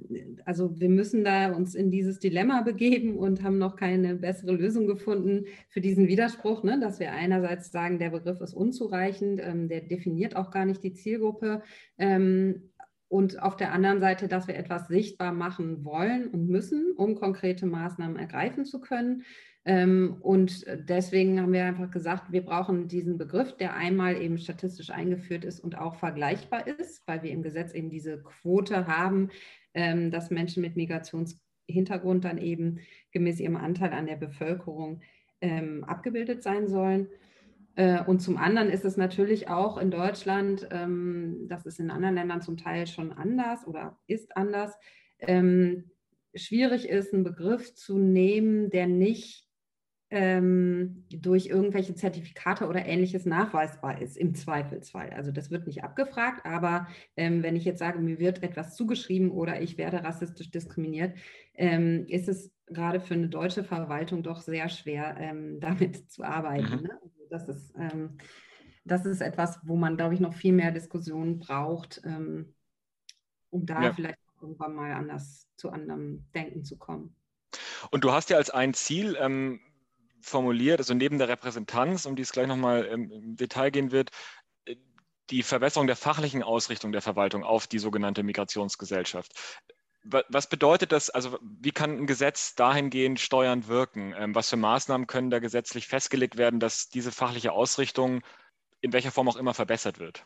also 0.45 0.79
wir 0.79 0.89
müssen 0.89 1.23
da 1.23 1.51
uns 1.51 1.75
in 1.75 1.91
dieses 1.91 2.19
Dilemma 2.19 2.61
begeben 2.61 3.17
und 3.17 3.43
haben 3.43 3.57
noch 3.57 3.75
keine 3.75 4.15
bessere 4.15 4.53
Lösung 4.53 4.87
gefunden 4.87 5.45
für 5.69 5.81
diesen 5.81 6.07
Widerspruch, 6.07 6.63
ne? 6.63 6.79
dass 6.79 6.99
wir 6.99 7.11
einerseits 7.11 7.71
sagen, 7.71 7.99
der 7.99 8.09
Begriff 8.09 8.41
ist 8.41 8.53
unzureichend, 8.53 9.39
ähm, 9.43 9.67
der 9.67 9.81
definiert 9.81 10.35
auch 10.35 10.51
gar 10.51 10.65
nicht 10.65 10.83
die 10.83 10.93
Zielgruppe. 10.93 11.61
Ähm, 11.97 12.71
und 13.07 13.43
auf 13.43 13.57
der 13.57 13.73
anderen 13.73 13.99
Seite, 13.99 14.29
dass 14.29 14.47
wir 14.47 14.55
etwas 14.55 14.87
sichtbar 14.87 15.33
machen 15.33 15.83
wollen 15.83 16.29
und 16.29 16.47
müssen, 16.47 16.93
um 16.95 17.15
konkrete 17.15 17.65
Maßnahmen 17.65 18.15
ergreifen 18.15 18.63
zu 18.63 18.79
können. 18.79 19.23
Ähm, 19.63 20.17
und 20.21 20.65
deswegen 20.89 21.39
haben 21.39 21.53
wir 21.53 21.65
einfach 21.65 21.91
gesagt, 21.91 22.31
wir 22.31 22.43
brauchen 22.43 22.87
diesen 22.87 23.17
Begriff, 23.17 23.55
der 23.57 23.75
einmal 23.75 24.19
eben 24.19 24.37
statistisch 24.39 24.89
eingeführt 24.89 25.45
ist 25.45 25.59
und 25.59 25.77
auch 25.77 25.95
vergleichbar 25.95 26.65
ist, 26.67 27.07
weil 27.07 27.21
wir 27.21 27.31
im 27.31 27.43
Gesetz 27.43 27.73
eben 27.73 27.89
diese 27.89 28.23
Quote 28.23 28.87
haben, 28.87 29.29
ähm, 29.73 30.09
dass 30.09 30.31
Menschen 30.31 30.61
mit 30.61 30.75
Migrationshintergrund 30.75 32.25
dann 32.25 32.39
eben 32.39 32.79
gemäß 33.11 33.39
ihrem 33.39 33.55
Anteil 33.55 33.93
an 33.93 34.07
der 34.07 34.15
Bevölkerung 34.15 35.01
ähm, 35.41 35.83
abgebildet 35.83 36.41
sein 36.41 36.67
sollen. 36.67 37.07
Äh, 37.75 38.03
und 38.03 38.19
zum 38.19 38.37
anderen 38.37 38.69
ist 38.71 38.83
es 38.83 38.97
natürlich 38.97 39.47
auch 39.47 39.77
in 39.77 39.91
Deutschland, 39.91 40.67
das 40.71 41.65
ist 41.65 41.79
in 41.79 41.91
anderen 41.91 42.15
Ländern 42.15 42.41
zum 42.41 42.57
Teil 42.57 42.87
schon 42.87 43.13
anders 43.13 43.65
oder 43.67 43.97
ist 44.07 44.35
anders, 44.35 44.73
schwierig 46.33 46.89
ist, 46.89 47.13
einen 47.13 47.23
Begriff 47.23 47.75
zu 47.75 47.97
nehmen, 47.97 48.69
der 48.69 48.87
nicht 48.87 49.50
ähm, 50.11 51.05
durch 51.09 51.47
irgendwelche 51.47 51.95
Zertifikate 51.95 52.67
oder 52.67 52.85
ähnliches 52.85 53.25
nachweisbar 53.25 54.01
ist, 54.01 54.17
im 54.17 54.35
Zweifelsfall. 54.35 55.11
Also 55.11 55.31
das 55.31 55.49
wird 55.51 55.67
nicht 55.67 55.85
abgefragt, 55.85 56.45
aber 56.45 56.87
ähm, 57.15 57.43
wenn 57.43 57.55
ich 57.55 57.63
jetzt 57.63 57.79
sage, 57.79 57.97
mir 57.99 58.19
wird 58.19 58.43
etwas 58.43 58.75
zugeschrieben 58.75 59.31
oder 59.31 59.61
ich 59.61 59.77
werde 59.77 60.03
rassistisch 60.03 60.51
diskriminiert, 60.51 61.17
ähm, 61.53 62.05
ist 62.07 62.27
es 62.27 62.51
gerade 62.67 62.99
für 62.99 63.13
eine 63.13 63.29
deutsche 63.29 63.63
Verwaltung 63.63 64.21
doch 64.21 64.41
sehr 64.41 64.67
schwer, 64.67 65.15
ähm, 65.17 65.59
damit 65.61 66.11
zu 66.11 66.23
arbeiten. 66.23 66.75
Mhm. 66.75 66.83
Ne? 66.83 66.99
Also 67.01 67.19
das, 67.29 67.47
ist, 67.47 67.73
ähm, 67.77 68.17
das 68.83 69.05
ist 69.05 69.21
etwas, 69.21 69.61
wo 69.63 69.77
man, 69.77 69.95
glaube 69.95 70.13
ich, 70.13 70.19
noch 70.19 70.33
viel 70.33 70.53
mehr 70.53 70.71
Diskussionen 70.71 71.39
braucht, 71.39 72.01
ähm, 72.03 72.53
um 73.49 73.65
da 73.65 73.81
ja. 73.81 73.93
vielleicht 73.93 74.19
irgendwann 74.41 74.75
mal 74.75 74.91
anders 74.91 75.47
zu 75.55 75.69
anderem 75.69 76.25
Denken 76.35 76.65
zu 76.65 76.77
kommen. 76.77 77.15
Und 77.91 78.03
du 78.03 78.11
hast 78.11 78.29
ja 78.29 78.35
als 78.35 78.49
ein 78.49 78.73
Ziel 78.73 79.15
ähm, 79.19 79.61
formuliert, 80.21 80.79
also 80.79 80.93
neben 80.93 81.17
der 81.17 81.27
Repräsentanz, 81.29 82.05
um 82.05 82.15
die 82.15 82.21
es 82.21 82.31
gleich 82.31 82.47
nochmal 82.47 82.87
ähm, 82.91 83.11
im 83.11 83.35
Detail 83.35 83.71
gehen 83.71 83.91
wird, 83.91 84.11
äh, 84.65 84.75
die 85.29 85.43
Verbesserung 85.43 85.87
der 85.87 85.95
fachlichen 85.95 86.43
Ausrichtung 86.43 86.91
der 86.91 87.01
Verwaltung 87.01 87.43
auf 87.43 87.67
die 87.67 87.79
sogenannte 87.79 88.23
Migrationsgesellschaft. 88.23 89.33
Was 90.03 90.49
bedeutet 90.49 90.91
das? 90.91 91.11
Also, 91.11 91.37
wie 91.43 91.71
kann 91.71 91.95
ein 91.95 92.07
Gesetz 92.07 92.55
dahingehend 92.55 93.19
steuernd 93.19 93.67
wirken? 93.67 94.15
Ähm, 94.17 94.33
was 94.33 94.49
für 94.49 94.57
Maßnahmen 94.57 95.05
können 95.05 95.29
da 95.29 95.37
gesetzlich 95.37 95.87
festgelegt 95.87 96.37
werden, 96.37 96.59
dass 96.59 96.89
diese 96.89 97.11
fachliche 97.11 97.51
Ausrichtung 97.51 98.21
in 98.81 98.93
welcher 98.93 99.11
Form 99.11 99.29
auch 99.29 99.35
immer 99.35 99.53
verbessert 99.53 99.99
wird? 99.99 100.25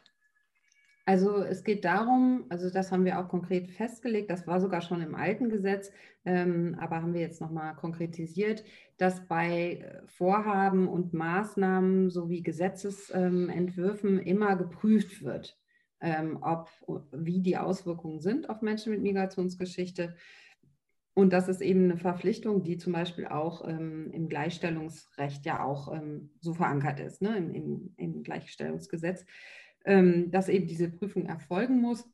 Also 1.08 1.44
es 1.44 1.64
geht 1.64 1.86
darum, 1.86 2.46
also 2.50 2.72
das 2.72 2.92
haben 2.92 3.06
wir 3.06 3.20
auch 3.20 3.28
konkret 3.28 3.70
festgelegt, 3.70 4.32
das 4.32 4.48
war 4.48 4.60
sogar 4.60 4.82
schon 4.82 5.02
im 5.02 5.14
alten 5.14 5.50
Gesetz, 5.50 5.92
ähm, 6.26 6.76
aber 6.80 7.04
haben 7.04 7.14
wir 7.14 7.22
jetzt 7.22 7.42
nochmal 7.42 7.76
konkretisiert, 7.76 8.64
dass 8.98 9.28
bei 9.28 9.76
äh, 9.76 10.08
Vorhaben 10.08 10.88
und 10.88 11.14
Maßnahmen 11.14 12.10
sowie 12.10 12.42
Gesetzesentwürfen 12.42 14.18
ähm, 14.18 14.26
immer 14.26 14.56
geprüft 14.56 15.24
wird, 15.24 15.60
ähm, 16.02 16.40
ob, 16.42 16.72
wie 17.12 17.40
die 17.40 17.58
Auswirkungen 17.58 18.20
sind 18.20 18.50
auf 18.50 18.64
Menschen 18.64 18.92
mit 18.92 19.04
Migrationsgeschichte. 19.04 20.16
Und 21.14 21.32
das 21.34 21.48
ist 21.48 21.62
eben 21.62 21.84
eine 21.84 21.98
Verpflichtung, 21.98 22.64
die 22.64 22.78
zum 22.78 22.94
Beispiel 22.94 23.28
auch 23.28 23.66
ähm, 23.68 24.10
im 24.12 24.28
Gleichstellungsrecht 24.28 25.46
ja 25.46 25.64
auch 25.64 25.94
ähm, 25.94 26.32
so 26.42 26.56
verankert 26.56 27.00
ist, 27.00 27.22
ne, 27.22 27.38
im, 27.38 27.54
im, 27.54 27.94
im 27.96 28.24
Gleichstellungsgesetz 28.24 29.24
dass 29.86 30.50
eben 30.50 30.68
diese 30.68 30.90
Prüfung 30.90 31.28
erfolgen 31.28 31.80
muss. 31.80 32.10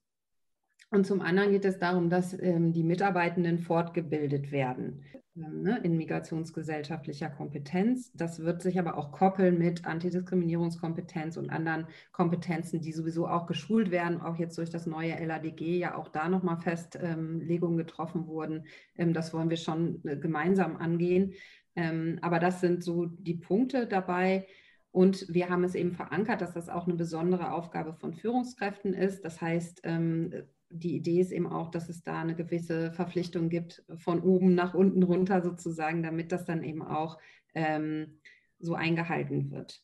Und 0.94 1.08
zum 1.08 1.22
anderen 1.22 1.52
geht 1.52 1.64
es 1.64 1.80
darum, 1.80 2.10
dass 2.10 2.38
ähm, 2.38 2.74
die 2.74 2.84
Mitarbeitenden 2.84 3.60
fortgebildet 3.60 4.52
werden 4.52 5.06
ähm, 5.38 5.62
ne, 5.62 5.80
in 5.84 5.96
migrationsgesellschaftlicher 5.96 7.30
Kompetenz. 7.30 8.12
Das 8.14 8.42
wird 8.42 8.62
sich 8.62 8.78
aber 8.78 8.98
auch 8.98 9.14
koppeln 9.14 9.58
mit 9.58 9.86
Antidiskriminierungskompetenz 9.86 11.38
und 11.38 11.50
anderen 11.50 11.88
Kompetenzen, 12.12 12.82
die 12.82 12.92
sowieso 12.92 13.26
auch 13.30 13.46
geschult 13.46 13.90
werden, 13.90 14.20
auch 14.20 14.36
jetzt 14.36 14.58
durch 14.58 14.70
das 14.70 14.86
neue 14.86 15.16
LADG 15.26 15.78
ja 15.78 15.96
auch 15.96 16.10
da 16.10 16.28
nochmal 16.28 16.58
Festlegungen 16.58 17.78
getroffen 17.78 18.28
wurden. 18.28 18.66
Ähm, 18.98 19.14
das 19.14 19.34
wollen 19.34 19.50
wir 19.50 19.58
schon 19.58 20.02
äh, 20.04 20.18
gemeinsam 20.18 20.76
angehen. 20.76 21.36
Ähm, 21.78 22.20
aber 22.22 22.40
das 22.40 22.60
sind 22.60 22.84
so 22.84 23.06
die 23.06 23.36
Punkte 23.36 23.88
dabei. 23.88 24.46
Und 24.92 25.26
wir 25.34 25.50
haben 25.50 25.64
es 25.64 25.74
eben 25.74 25.94
verankert, 25.94 26.42
dass 26.42 26.54
das 26.54 26.68
auch 26.68 26.86
eine 26.86 26.96
besondere 26.96 27.54
Aufgabe 27.54 27.94
von 27.94 28.14
Führungskräften 28.14 28.94
ist. 28.94 29.24
Das 29.24 29.40
heißt, 29.40 29.82
ähm, 29.84 30.34
die 30.70 30.96
Idee 30.96 31.22
ist 31.22 31.32
eben 31.32 31.48
auch, 31.48 31.72
dass 31.72 31.90
es 31.90 32.04
da 32.04 32.22
eine 32.22 32.36
gewisse 32.36 32.92
Verpflichtung 32.92 33.50
gibt, 33.50 33.84
von 33.96 34.22
oben 34.22 34.54
nach 34.54 34.74
unten 34.74 35.04
runter 35.04 35.42
sozusagen, 35.42 36.04
damit 36.04 36.32
das 36.32 36.46
dann 36.46 36.64
eben 36.64 36.82
auch 36.82 37.20
ähm, 37.54 38.20
so 38.60 38.76
eingehalten 38.76 39.52
wird. 39.52 39.82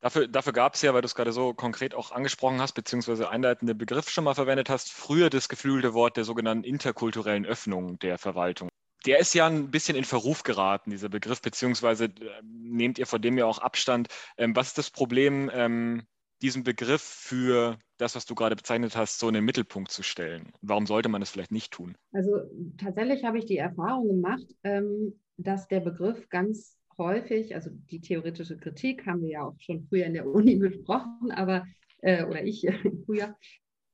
Dafür, 0.00 0.26
dafür 0.26 0.52
gab 0.52 0.74
es 0.74 0.82
ja, 0.82 0.92
weil 0.92 1.02
du 1.02 1.06
es 1.06 1.14
gerade 1.14 1.32
so 1.32 1.54
konkret 1.54 1.94
auch 1.94 2.10
angesprochen 2.10 2.60
hast, 2.60 2.72
beziehungsweise 2.72 3.30
einleitende 3.30 3.74
Begriff 3.74 4.10
schon 4.10 4.24
mal 4.24 4.34
verwendet 4.34 4.68
hast, 4.68 4.90
früher 4.90 5.30
das 5.30 5.48
geflügelte 5.48 5.94
Wort 5.94 6.16
der 6.16 6.24
sogenannten 6.24 6.64
interkulturellen 6.64 7.46
Öffnung 7.46 7.98
der 8.00 8.18
Verwaltung 8.18 8.68
der 9.06 9.18
ist 9.18 9.34
ja 9.34 9.46
ein 9.46 9.70
bisschen 9.70 9.96
in 9.96 10.04
Verruf 10.04 10.42
geraten, 10.42 10.90
dieser 10.90 11.08
Begriff, 11.08 11.42
beziehungsweise 11.42 12.04
äh, 12.06 12.10
nehmt 12.42 12.98
ihr 12.98 13.06
von 13.06 13.22
dem 13.22 13.38
ja 13.38 13.46
auch 13.46 13.58
Abstand. 13.58 14.08
Ähm, 14.36 14.54
was 14.56 14.68
ist 14.68 14.78
das 14.78 14.90
Problem, 14.90 15.50
ähm, 15.52 16.02
diesen 16.40 16.64
Begriff 16.64 17.02
für 17.02 17.78
das, 17.98 18.16
was 18.16 18.26
du 18.26 18.34
gerade 18.34 18.56
bezeichnet 18.56 18.96
hast, 18.96 19.18
so 19.18 19.28
in 19.28 19.34
den 19.34 19.44
Mittelpunkt 19.44 19.90
zu 19.90 20.02
stellen? 20.02 20.52
Warum 20.60 20.86
sollte 20.86 21.08
man 21.08 21.20
das 21.20 21.30
vielleicht 21.30 21.52
nicht 21.52 21.72
tun? 21.72 21.96
Also 22.12 22.40
tatsächlich 22.78 23.24
habe 23.24 23.38
ich 23.38 23.46
die 23.46 23.58
Erfahrung 23.58 24.08
gemacht, 24.08 24.46
ähm, 24.64 25.20
dass 25.36 25.68
der 25.68 25.80
Begriff 25.80 26.28
ganz 26.28 26.76
häufig, 26.98 27.54
also 27.54 27.70
die 27.90 28.00
theoretische 28.00 28.56
Kritik 28.56 29.06
haben 29.06 29.22
wir 29.22 29.30
ja 29.30 29.42
auch 29.42 29.58
schon 29.58 29.86
früher 29.88 30.06
in 30.06 30.14
der 30.14 30.26
Uni 30.26 30.56
besprochen, 30.58 31.30
aber 31.30 31.64
äh, 31.98 32.24
oder 32.24 32.44
ich 32.44 32.66
früher, 33.06 33.36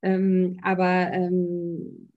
ähm, 0.01 0.59
aber 0.63 1.11
ähm, 1.11 2.09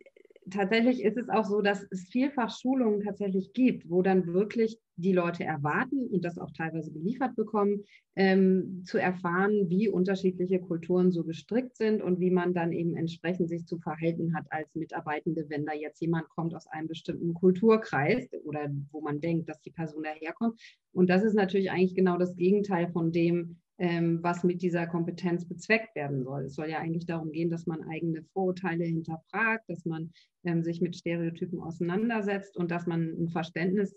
tatsächlich 0.52 1.02
ist 1.02 1.16
es 1.16 1.28
auch 1.28 1.44
so, 1.44 1.60
dass 1.62 1.86
es 1.90 2.08
vielfach 2.08 2.56
Schulungen 2.56 3.02
tatsächlich 3.02 3.52
gibt, 3.52 3.88
wo 3.88 4.02
dann 4.02 4.26
wirklich 4.26 4.78
die 4.96 5.12
Leute 5.12 5.44
erwarten 5.44 6.06
und 6.06 6.24
das 6.24 6.38
auch 6.38 6.50
teilweise 6.52 6.92
geliefert 6.92 7.34
bekommen, 7.34 7.84
ähm, 8.14 8.82
zu 8.84 8.98
erfahren, 8.98 9.68
wie 9.68 9.88
unterschiedliche 9.88 10.60
Kulturen 10.60 11.10
so 11.10 11.24
gestrickt 11.24 11.76
sind 11.76 12.02
und 12.02 12.20
wie 12.20 12.30
man 12.30 12.52
dann 12.54 12.72
eben 12.72 12.94
entsprechend 12.96 13.48
sich 13.48 13.66
zu 13.66 13.78
verhalten 13.78 14.34
hat 14.34 14.46
als 14.50 14.74
Mitarbeitende, 14.74 15.46
wenn 15.48 15.64
da 15.64 15.72
jetzt 15.72 16.00
jemand 16.00 16.28
kommt 16.28 16.54
aus 16.54 16.66
einem 16.66 16.88
bestimmten 16.88 17.34
Kulturkreis 17.34 18.28
oder 18.44 18.70
wo 18.90 19.00
man 19.00 19.20
denkt, 19.20 19.48
dass 19.48 19.60
die 19.62 19.70
Person 19.70 20.02
daherkommt. 20.02 20.60
Und 20.92 21.08
das 21.08 21.24
ist 21.24 21.34
natürlich 21.34 21.70
eigentlich 21.70 21.94
genau 21.94 22.18
das 22.18 22.36
Gegenteil 22.36 22.90
von 22.92 23.12
dem, 23.12 23.61
was 23.78 24.44
mit 24.44 24.62
dieser 24.62 24.86
Kompetenz 24.86 25.48
bezweckt 25.48 25.96
werden 25.96 26.22
soll. 26.22 26.44
Es 26.44 26.54
soll 26.54 26.68
ja 26.68 26.78
eigentlich 26.78 27.06
darum 27.06 27.32
gehen, 27.32 27.50
dass 27.50 27.66
man 27.66 27.82
eigene 27.82 28.22
Vorurteile 28.32 28.84
hinterfragt, 28.84 29.68
dass 29.68 29.84
man 29.84 30.12
ähm, 30.44 30.62
sich 30.62 30.80
mit 30.80 30.94
Stereotypen 30.94 31.58
auseinandersetzt 31.58 32.56
und 32.56 32.70
dass 32.70 32.86
man 32.86 33.08
ein 33.18 33.28
Verständnis 33.30 33.96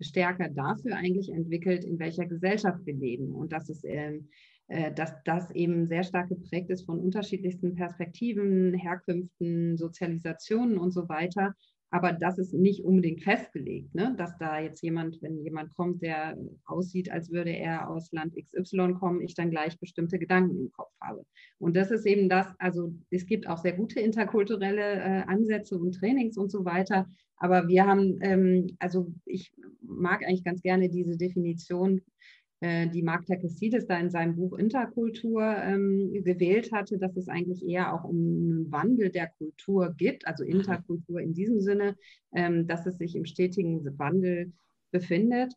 stärker 0.00 0.48
dafür 0.48 0.96
eigentlich 0.96 1.30
entwickelt, 1.30 1.84
in 1.84 1.98
welcher 1.98 2.26
Gesellschaft 2.26 2.84
wir 2.84 2.94
leben 2.94 3.32
und 3.34 3.52
dass 3.52 3.68
es 3.68 3.82
ähm, 3.84 4.28
äh, 4.68 4.92
dass 4.92 5.12
das 5.24 5.50
eben 5.50 5.86
sehr 5.86 6.04
stark 6.04 6.30
geprägt 6.30 6.70
ist 6.70 6.86
von 6.86 6.98
unterschiedlichsten 6.98 7.74
Perspektiven, 7.74 8.72
Herkünften, 8.72 9.76
Sozialisationen 9.76 10.78
und 10.78 10.90
so 10.90 11.08
weiter. 11.08 11.54
Aber 11.94 12.12
das 12.12 12.38
ist 12.38 12.52
nicht 12.52 12.84
unbedingt 12.84 13.22
festgelegt, 13.22 13.94
ne? 13.94 14.16
dass 14.18 14.36
da 14.38 14.58
jetzt 14.58 14.82
jemand, 14.82 15.22
wenn 15.22 15.38
jemand 15.38 15.72
kommt, 15.76 16.02
der 16.02 16.36
aussieht, 16.64 17.08
als 17.08 17.30
würde 17.30 17.50
er 17.50 17.88
aus 17.88 18.10
Land 18.10 18.34
XY 18.34 18.94
kommen, 18.94 19.20
ich 19.20 19.36
dann 19.36 19.52
gleich 19.52 19.78
bestimmte 19.78 20.18
Gedanken 20.18 20.58
im 20.58 20.72
Kopf 20.72 20.90
habe. 21.00 21.24
Und 21.58 21.76
das 21.76 21.92
ist 21.92 22.04
eben 22.04 22.28
das, 22.28 22.48
also 22.58 22.92
es 23.10 23.26
gibt 23.26 23.48
auch 23.48 23.58
sehr 23.58 23.74
gute 23.74 24.00
interkulturelle 24.00 24.82
äh, 24.82 25.22
Ansätze 25.28 25.78
und 25.78 25.92
Trainings 25.92 26.36
und 26.36 26.50
so 26.50 26.64
weiter. 26.64 27.06
Aber 27.36 27.68
wir 27.68 27.86
haben, 27.86 28.18
ähm, 28.22 28.76
also 28.80 29.12
ich 29.24 29.52
mag 29.80 30.24
eigentlich 30.24 30.42
ganz 30.42 30.62
gerne 30.62 30.88
diese 30.88 31.16
Definition 31.16 32.00
die 32.62 33.02
Mark 33.02 33.26
Takesides 33.26 33.86
da 33.86 33.98
in 33.98 34.10
seinem 34.10 34.36
Buch 34.36 34.56
Interkultur 34.56 35.42
ähm, 35.42 36.10
gewählt 36.24 36.72
hatte, 36.72 36.98
dass 36.98 37.14
es 37.16 37.28
eigentlich 37.28 37.62
eher 37.62 37.92
auch 37.92 38.04
um 38.04 38.16
einen 38.16 38.72
Wandel 38.72 39.10
der 39.10 39.28
Kultur 39.36 39.92
gibt, 39.96 40.26
also 40.26 40.44
mhm. 40.44 40.50
Interkultur 40.50 41.20
in 41.20 41.34
diesem 41.34 41.60
Sinne, 41.60 41.96
ähm, 42.32 42.66
dass 42.66 42.86
es 42.86 42.96
sich 42.96 43.16
im 43.16 43.26
stetigen 43.26 43.84
Wandel 43.98 44.52
befindet. 44.90 45.52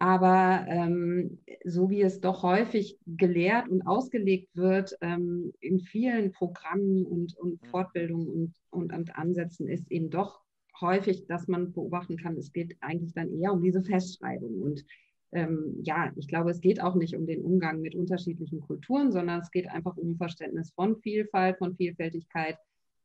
Aber 0.00 0.64
ähm, 0.68 1.38
so 1.64 1.90
wie 1.90 2.02
es 2.02 2.20
doch 2.20 2.42
häufig 2.42 2.98
gelehrt 3.06 3.68
und 3.68 3.82
ausgelegt 3.82 4.48
wird 4.54 4.96
ähm, 5.00 5.52
in 5.60 5.80
vielen 5.80 6.30
Programmen 6.32 7.04
und, 7.04 7.36
und. 7.36 7.64
Fortbildungen 7.66 8.28
und, 8.28 8.54
und, 8.70 8.92
und 8.92 9.16
Ansätzen, 9.16 9.68
ist 9.68 9.90
eben 9.90 10.10
doch 10.10 10.40
häufig, 10.80 11.26
dass 11.26 11.48
man 11.48 11.72
beobachten 11.72 12.16
kann, 12.16 12.36
es 12.36 12.52
geht 12.52 12.76
eigentlich 12.80 13.12
dann 13.12 13.32
eher 13.32 13.52
um 13.52 13.62
diese 13.62 13.82
Festschreibung. 13.82 14.62
Und 14.62 14.84
ähm, 15.32 15.80
ja, 15.82 16.10
ich 16.16 16.28
glaube, 16.28 16.50
es 16.50 16.60
geht 16.60 16.82
auch 16.82 16.94
nicht 16.94 17.14
um 17.14 17.26
den 17.26 17.42
Umgang 17.42 17.80
mit 17.80 17.94
unterschiedlichen 17.94 18.60
Kulturen, 18.60 19.12
sondern 19.12 19.40
es 19.40 19.50
geht 19.50 19.68
einfach 19.68 19.96
um 19.96 20.16
Verständnis 20.16 20.70
von 20.72 20.96
Vielfalt, 20.96 21.58
von 21.58 21.76
Vielfältigkeit, 21.76 22.56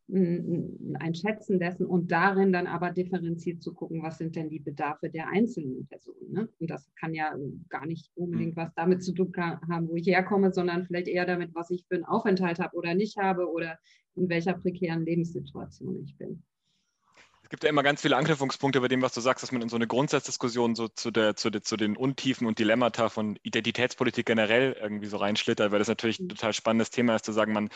ein 0.09 1.15
Schätzen 1.15 1.59
dessen 1.59 1.85
und 1.85 2.11
darin 2.11 2.51
dann 2.51 2.67
aber 2.67 2.91
differenziert 2.91 3.61
zu 3.61 3.73
gucken, 3.73 4.03
was 4.03 4.17
sind 4.17 4.35
denn 4.35 4.49
die 4.49 4.59
Bedarfe 4.59 5.09
der 5.09 5.29
einzelnen 5.29 5.87
Personen. 5.87 6.31
Ne? 6.31 6.49
Und 6.59 6.69
das 6.69 6.91
kann 6.95 7.13
ja 7.13 7.33
gar 7.69 7.85
nicht 7.85 8.11
unbedingt 8.15 8.55
mhm. 8.55 8.59
was 8.59 8.73
damit 8.75 9.01
zu 9.01 9.13
tun 9.13 9.31
haben, 9.37 9.87
wo 9.87 9.95
ich 9.95 10.07
herkomme, 10.07 10.51
sondern 10.51 10.85
vielleicht 10.85 11.07
eher 11.07 11.25
damit, 11.25 11.55
was 11.55 11.69
ich 11.69 11.85
für 11.87 11.95
einen 11.95 12.03
Aufenthalt 12.03 12.59
habe 12.59 12.75
oder 12.75 12.93
nicht 12.95 13.17
habe 13.17 13.49
oder 13.49 13.79
in 14.15 14.27
welcher 14.27 14.53
prekären 14.53 15.05
Lebenssituation 15.05 16.03
ich 16.03 16.17
bin 16.17 16.43
gibt 17.53 17.65
ja 17.65 17.69
immer 17.69 17.83
ganz 17.83 18.01
viele 18.01 18.17
Anknüpfungspunkte 18.17 18.81
bei 18.81 18.87
dem, 18.87 19.03
was 19.03 19.13
du 19.13 19.21
sagst, 19.21 19.43
dass 19.43 19.51
man 19.51 19.61
in 19.61 19.69
so 19.69 19.75
eine 19.75 19.85
Grundsatzdiskussion 19.85 20.73
so 20.73 20.87
zu, 20.87 21.11
der, 21.11 21.35
zu, 21.35 21.51
der, 21.51 21.61
zu 21.61 21.77
den 21.77 21.95
Untiefen 21.95 22.47
und 22.47 22.57
Dilemmata 22.57 23.09
von 23.09 23.37
Identitätspolitik 23.43 24.25
generell 24.25 24.75
irgendwie 24.81 25.05
so 25.05 25.17
reinschlittert, 25.17 25.71
weil 25.71 25.77
das 25.77 25.87
natürlich 25.87 26.19
ein 26.19 26.23
mhm. 26.23 26.29
total 26.29 26.53
spannendes 26.53 26.89
Thema 26.89 27.15
ist, 27.15 27.25
zu 27.25 27.31
sagen, 27.31 27.53
man, 27.53 27.69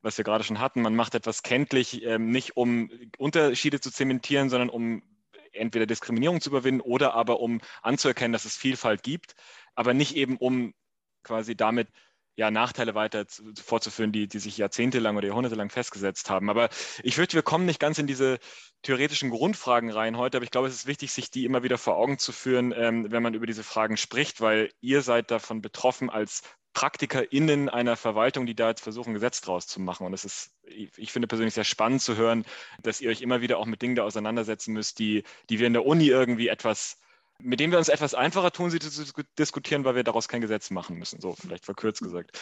was 0.00 0.16
wir 0.16 0.24
gerade 0.24 0.44
schon 0.44 0.60
hatten, 0.60 0.80
man 0.80 0.94
macht 0.94 1.16
etwas 1.16 1.42
kenntlich, 1.42 2.04
ähm, 2.04 2.30
nicht 2.30 2.56
um 2.56 2.88
Unterschiede 3.18 3.80
zu 3.80 3.90
zementieren, 3.90 4.48
sondern 4.48 4.68
um 4.68 5.02
entweder 5.50 5.86
Diskriminierung 5.86 6.40
zu 6.40 6.50
überwinden 6.50 6.80
oder 6.80 7.14
aber 7.14 7.40
um 7.40 7.60
anzuerkennen, 7.82 8.32
dass 8.32 8.44
es 8.44 8.56
Vielfalt 8.56 9.02
gibt, 9.02 9.34
aber 9.74 9.92
nicht 9.92 10.14
eben 10.14 10.36
um 10.36 10.72
quasi 11.24 11.56
damit 11.56 11.88
ja, 12.36 12.50
Nachteile 12.50 12.94
weiter 12.94 13.26
zu, 13.26 13.42
vorzuführen, 13.64 14.12
die, 14.12 14.28
die 14.28 14.38
sich 14.38 14.58
jahrzehntelang 14.58 15.16
oder 15.16 15.28
jahrhundertelang 15.28 15.70
festgesetzt 15.70 16.30
haben. 16.30 16.50
Aber 16.50 16.68
ich 17.02 17.16
fürchte, 17.16 17.34
wir 17.34 17.42
kommen 17.42 17.66
nicht 17.66 17.80
ganz 17.80 17.98
in 17.98 18.06
diese 18.06 18.38
theoretischen 18.82 19.30
Grundfragen 19.30 19.90
rein 19.90 20.16
heute, 20.16 20.36
aber 20.38 20.44
ich 20.44 20.50
glaube, 20.50 20.68
es 20.68 20.74
ist 20.74 20.86
wichtig, 20.86 21.12
sich 21.12 21.30
die 21.30 21.44
immer 21.44 21.62
wieder 21.62 21.78
vor 21.78 21.96
Augen 21.96 22.18
zu 22.18 22.32
führen, 22.32 22.72
ähm, 22.76 23.10
wenn 23.10 23.22
man 23.22 23.34
über 23.34 23.46
diese 23.46 23.64
Fragen 23.64 23.96
spricht, 23.96 24.40
weil 24.40 24.70
ihr 24.80 25.02
seid 25.02 25.30
davon 25.30 25.62
betroffen 25.62 26.10
als 26.10 26.42
PraktikerInnen 26.74 27.70
einer 27.70 27.96
Verwaltung, 27.96 28.44
die 28.44 28.54
da 28.54 28.68
jetzt 28.68 28.82
versuchen, 28.82 29.14
Gesetz 29.14 29.40
draus 29.40 29.66
zu 29.66 29.80
machen. 29.80 30.06
Und 30.06 30.12
es 30.12 30.26
ist 30.26 30.52
ich 30.66 31.12
finde 31.12 31.28
persönlich 31.28 31.54
sehr 31.54 31.64
spannend 31.64 32.02
zu 32.02 32.16
hören, 32.16 32.44
dass 32.82 33.00
ihr 33.00 33.10
euch 33.10 33.22
immer 33.22 33.40
wieder 33.40 33.58
auch 33.58 33.66
mit 33.66 33.82
Dingen 33.82 33.94
da 33.94 34.04
auseinandersetzen 34.04 34.72
müsst, 34.72 34.98
die, 34.98 35.22
die 35.48 35.58
wir 35.58 35.66
in 35.66 35.72
der 35.72 35.86
Uni 35.86 36.08
irgendwie 36.08 36.48
etwas, 36.48 36.98
mit 37.42 37.60
denen 37.60 37.72
wir 37.72 37.78
uns 37.78 37.88
etwas 37.88 38.14
einfacher 38.14 38.50
tun, 38.50 38.70
sie 38.70 38.78
zu 38.78 39.04
diskutieren, 39.38 39.84
weil 39.84 39.94
wir 39.94 40.04
daraus 40.04 40.28
kein 40.28 40.40
Gesetz 40.40 40.70
machen 40.70 40.98
müssen, 40.98 41.20
so 41.20 41.34
vielleicht 41.34 41.64
verkürzt 41.64 42.02
gesagt. 42.02 42.38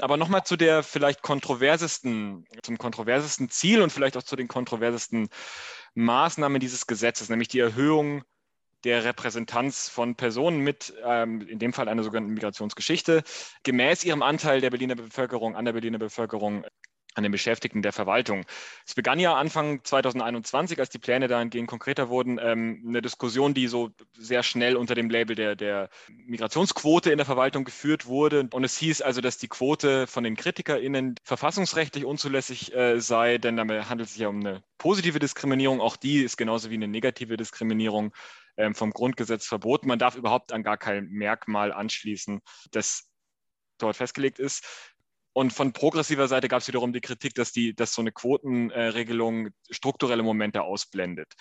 Aber 0.00 0.16
nochmal 0.16 0.44
zu 0.44 0.56
der 0.56 0.82
vielleicht 0.82 1.22
kontroversesten, 1.22 2.46
zum 2.62 2.78
kontroversesten 2.78 3.48
Ziel 3.48 3.82
und 3.82 3.90
vielleicht 3.90 4.16
auch 4.16 4.22
zu 4.22 4.36
den 4.36 4.48
kontroversesten 4.48 5.28
Maßnahmen 5.94 6.60
dieses 6.60 6.86
Gesetzes, 6.86 7.28
nämlich 7.28 7.48
die 7.48 7.60
Erhöhung 7.60 8.24
der 8.84 9.04
Repräsentanz 9.04 9.88
von 9.88 10.14
Personen 10.14 10.58
mit, 10.58 10.94
ähm, 11.02 11.40
in 11.48 11.58
dem 11.58 11.72
Fall 11.72 11.88
einer 11.88 12.04
sogenannten 12.04 12.34
Migrationsgeschichte, 12.34 13.24
gemäß 13.62 14.04
ihrem 14.04 14.22
Anteil 14.22 14.60
der 14.60 14.70
Berliner 14.70 14.94
Bevölkerung, 14.94 15.56
an 15.56 15.64
der 15.64 15.72
Berliner 15.72 15.98
Bevölkerung 15.98 16.64
an 17.16 17.22
den 17.22 17.32
Beschäftigten 17.32 17.80
der 17.80 17.92
Verwaltung. 17.92 18.44
Es 18.86 18.94
begann 18.94 19.18
ja 19.18 19.34
Anfang 19.34 19.82
2021, 19.82 20.78
als 20.78 20.90
die 20.90 20.98
Pläne 20.98 21.28
dahingehend 21.28 21.68
konkreter 21.68 22.10
wurden, 22.10 22.38
ähm, 22.40 22.84
eine 22.86 23.00
Diskussion, 23.00 23.54
die 23.54 23.68
so 23.68 23.90
sehr 24.18 24.42
schnell 24.42 24.76
unter 24.76 24.94
dem 24.94 25.08
Label 25.08 25.34
der, 25.34 25.56
der 25.56 25.88
Migrationsquote 26.08 27.10
in 27.10 27.16
der 27.16 27.24
Verwaltung 27.24 27.64
geführt 27.64 28.06
wurde. 28.06 28.48
Und 28.52 28.64
es 28.64 28.76
hieß 28.76 29.00
also, 29.00 29.22
dass 29.22 29.38
die 29.38 29.48
Quote 29.48 30.06
von 30.06 30.24
den 30.24 30.36
KritikerInnen 30.36 31.14
verfassungsrechtlich 31.24 32.04
unzulässig 32.04 32.74
äh, 32.74 33.00
sei, 33.00 33.38
denn 33.38 33.56
damit 33.56 33.88
handelt 33.88 34.08
es 34.08 34.14
sich 34.14 34.22
ja 34.22 34.28
um 34.28 34.40
eine 34.40 34.62
positive 34.76 35.18
Diskriminierung. 35.18 35.80
Auch 35.80 35.96
die 35.96 36.22
ist 36.22 36.36
genauso 36.36 36.68
wie 36.68 36.74
eine 36.74 36.88
negative 36.88 37.38
Diskriminierung 37.38 38.12
ähm, 38.58 38.74
vom 38.74 38.90
Grundgesetz 38.90 39.46
verboten. 39.46 39.88
Man 39.88 39.98
darf 39.98 40.16
überhaupt 40.16 40.52
an 40.52 40.62
gar 40.62 40.76
kein 40.76 41.08
Merkmal 41.08 41.72
anschließen, 41.72 42.42
das 42.72 43.08
dort 43.78 43.96
festgelegt 43.96 44.38
ist. 44.38 44.64
Und 45.36 45.52
von 45.52 45.74
progressiver 45.74 46.28
Seite 46.28 46.48
gab 46.48 46.62
es 46.62 46.68
wiederum 46.68 46.94
die 46.94 47.02
Kritik, 47.02 47.34
dass, 47.34 47.52
die, 47.52 47.74
dass 47.74 47.92
so 47.92 48.00
eine 48.00 48.10
Quotenregelung 48.10 49.50
strukturelle 49.70 50.22
Momente 50.22 50.62
ausblendet. 50.62 51.34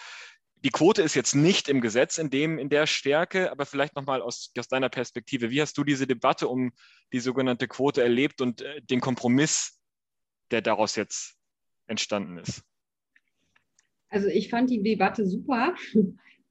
Die 0.65 0.69
Quote 0.69 1.01
ist 1.01 1.15
jetzt 1.15 1.33
nicht 1.33 1.69
im 1.69 1.79
Gesetz 1.79 2.17
in, 2.17 2.29
dem, 2.29 2.59
in 2.59 2.67
der 2.67 2.87
Stärke, 2.87 3.53
aber 3.53 3.65
vielleicht 3.65 3.95
nochmal 3.95 4.21
aus, 4.21 4.51
aus 4.59 4.67
deiner 4.67 4.89
Perspektive. 4.89 5.49
Wie 5.49 5.61
hast 5.61 5.77
du 5.77 5.85
diese 5.85 6.07
Debatte 6.07 6.49
um 6.49 6.73
die 7.13 7.21
sogenannte 7.21 7.69
Quote 7.69 8.03
erlebt 8.03 8.41
und 8.41 8.63
äh, 8.63 8.81
den 8.81 8.99
Kompromiss, 8.99 9.79
der 10.51 10.61
daraus 10.61 10.97
jetzt 10.97 11.37
entstanden 11.87 12.37
ist? 12.39 12.63
Also 14.09 14.27
ich 14.27 14.49
fand 14.49 14.71
die 14.71 14.83
Debatte 14.83 15.25
super 15.25 15.73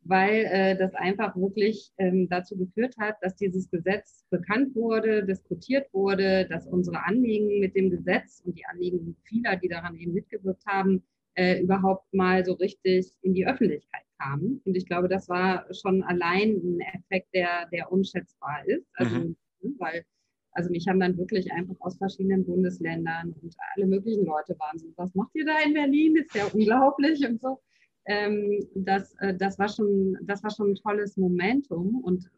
weil 0.04 0.44
äh, 0.44 0.76
das 0.76 0.94
einfach 0.94 1.34
wirklich 1.36 1.90
ähm, 1.98 2.28
dazu 2.28 2.56
geführt 2.56 2.94
hat, 2.98 3.16
dass 3.22 3.36
dieses 3.36 3.70
Gesetz 3.70 4.24
bekannt 4.30 4.74
wurde, 4.74 5.24
diskutiert 5.24 5.92
wurde, 5.92 6.46
dass 6.48 6.66
unsere 6.66 7.04
Anliegen 7.04 7.60
mit 7.60 7.74
dem 7.74 7.90
Gesetz 7.90 8.42
und 8.44 8.58
die 8.58 8.66
Anliegen 8.66 9.16
vieler, 9.24 9.56
die 9.56 9.68
daran 9.68 9.96
eben 9.96 10.12
mitgewirkt 10.12 10.64
haben, 10.66 11.02
äh, 11.34 11.60
überhaupt 11.60 12.12
mal 12.12 12.44
so 12.44 12.52
richtig 12.52 13.12
in 13.22 13.34
die 13.34 13.46
Öffentlichkeit 13.46 14.02
kamen. 14.18 14.60
Und 14.64 14.76
ich 14.76 14.86
glaube, 14.86 15.08
das 15.08 15.28
war 15.28 15.66
schon 15.74 16.02
allein 16.04 16.60
ein 16.62 16.80
Effekt, 16.80 17.34
der, 17.34 17.68
der 17.72 17.90
unschätzbar 17.90 18.66
ist. 18.66 18.86
Also, 18.94 19.16
mhm. 19.16 19.36
Ne, 19.62 19.74
weil, 19.78 20.04
also 20.52 20.70
mich 20.70 20.86
haben 20.86 21.00
dann 21.00 21.16
wirklich 21.16 21.50
einfach 21.50 21.74
aus 21.80 21.96
verschiedenen 21.96 22.44
Bundesländern 22.44 23.34
und 23.42 23.54
alle 23.74 23.86
möglichen 23.86 24.26
Leute 24.26 24.54
waren 24.58 24.78
so, 24.78 24.86
was 24.96 25.14
macht 25.14 25.34
ihr 25.34 25.46
da 25.46 25.56
in 25.66 25.74
Berlin? 25.74 26.16
Ist 26.16 26.34
ja 26.34 26.44
unglaublich 26.52 27.26
und 27.26 27.40
so 27.40 27.58
ähm, 28.06 28.66
das, 28.74 29.14
äh, 29.20 29.34
das, 29.34 29.58
war 29.58 29.68
schon, 29.68 30.18
das 30.22 30.42
war 30.42 30.50
schon 30.50 30.72
ein 30.72 30.76
tolles 30.76 31.16
Momentum 31.16 32.02
und 32.02 32.30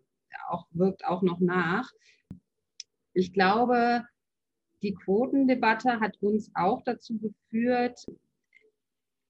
auch, 0.48 0.66
wirkt 0.70 1.04
auch 1.04 1.22
noch 1.22 1.40
nach. 1.40 1.90
Ich 3.12 3.32
glaube, 3.32 4.04
die 4.82 4.94
Quotendebatte 4.94 6.00
hat 6.00 6.16
uns 6.20 6.50
auch 6.54 6.82
dazu 6.82 7.18
geführt, 7.18 8.06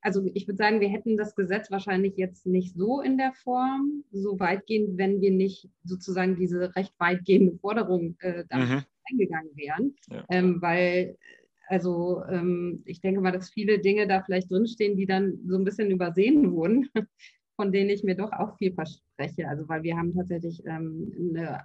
also 0.07 0.25
ich 0.35 0.47
würde 0.47 0.59
sagen, 0.59 0.81
wir 0.81 0.89
hätten 0.89 1.17
das 1.17 1.35
Gesetz 1.35 1.69
wahrscheinlich 1.71 2.17
jetzt 2.17 2.47
nicht 2.47 2.77
so 2.77 3.01
in 3.01 3.19
der 3.19 3.33
Form, 3.33 4.05
so 4.13 4.39
weitgehend, 4.39 4.99
wenn 4.99 5.21
wir 5.21 5.33
nicht 5.33 5.69
sozusagen 5.83 6.37
diese 6.37 6.77
recht 6.77 6.95
weitgehende 6.99 7.59
Forderung 7.59 8.17
äh, 8.21 8.45
mhm. 8.53 8.85
eingegangen 9.11 9.57
wären, 9.57 9.97
ja. 10.09 10.25
ähm, 10.31 10.63
weil 10.63 11.17
also 11.69 12.23
ähm, 12.31 12.83
ich 12.85 13.01
denke 13.01 13.21
mal, 13.21 13.33
dass 13.33 13.51
viele 13.51 13.79
Dinge 13.81 14.07
da 14.07 14.23
vielleicht 14.23 14.51
drinstehen, 14.51 14.97
die 14.97 15.07
dann 15.07 15.39
so 15.47 15.57
ein 15.57 15.65
bisschen 15.65 15.91
übersehen 15.91 16.53
wurden, 16.53 16.89
von 17.57 17.73
denen 17.73 17.91
ich 17.91 18.05
mir 18.05 18.15
doch 18.15 18.33
auch 18.33 18.57
viel 18.57 18.73
verspreche. 18.73 19.49
Also 19.49 19.69
weil 19.69 19.83
wir 19.83 19.97
haben 19.97 20.15
tatsächlich 20.15 20.63
ähm, 20.67 21.13
eine, 21.19 21.61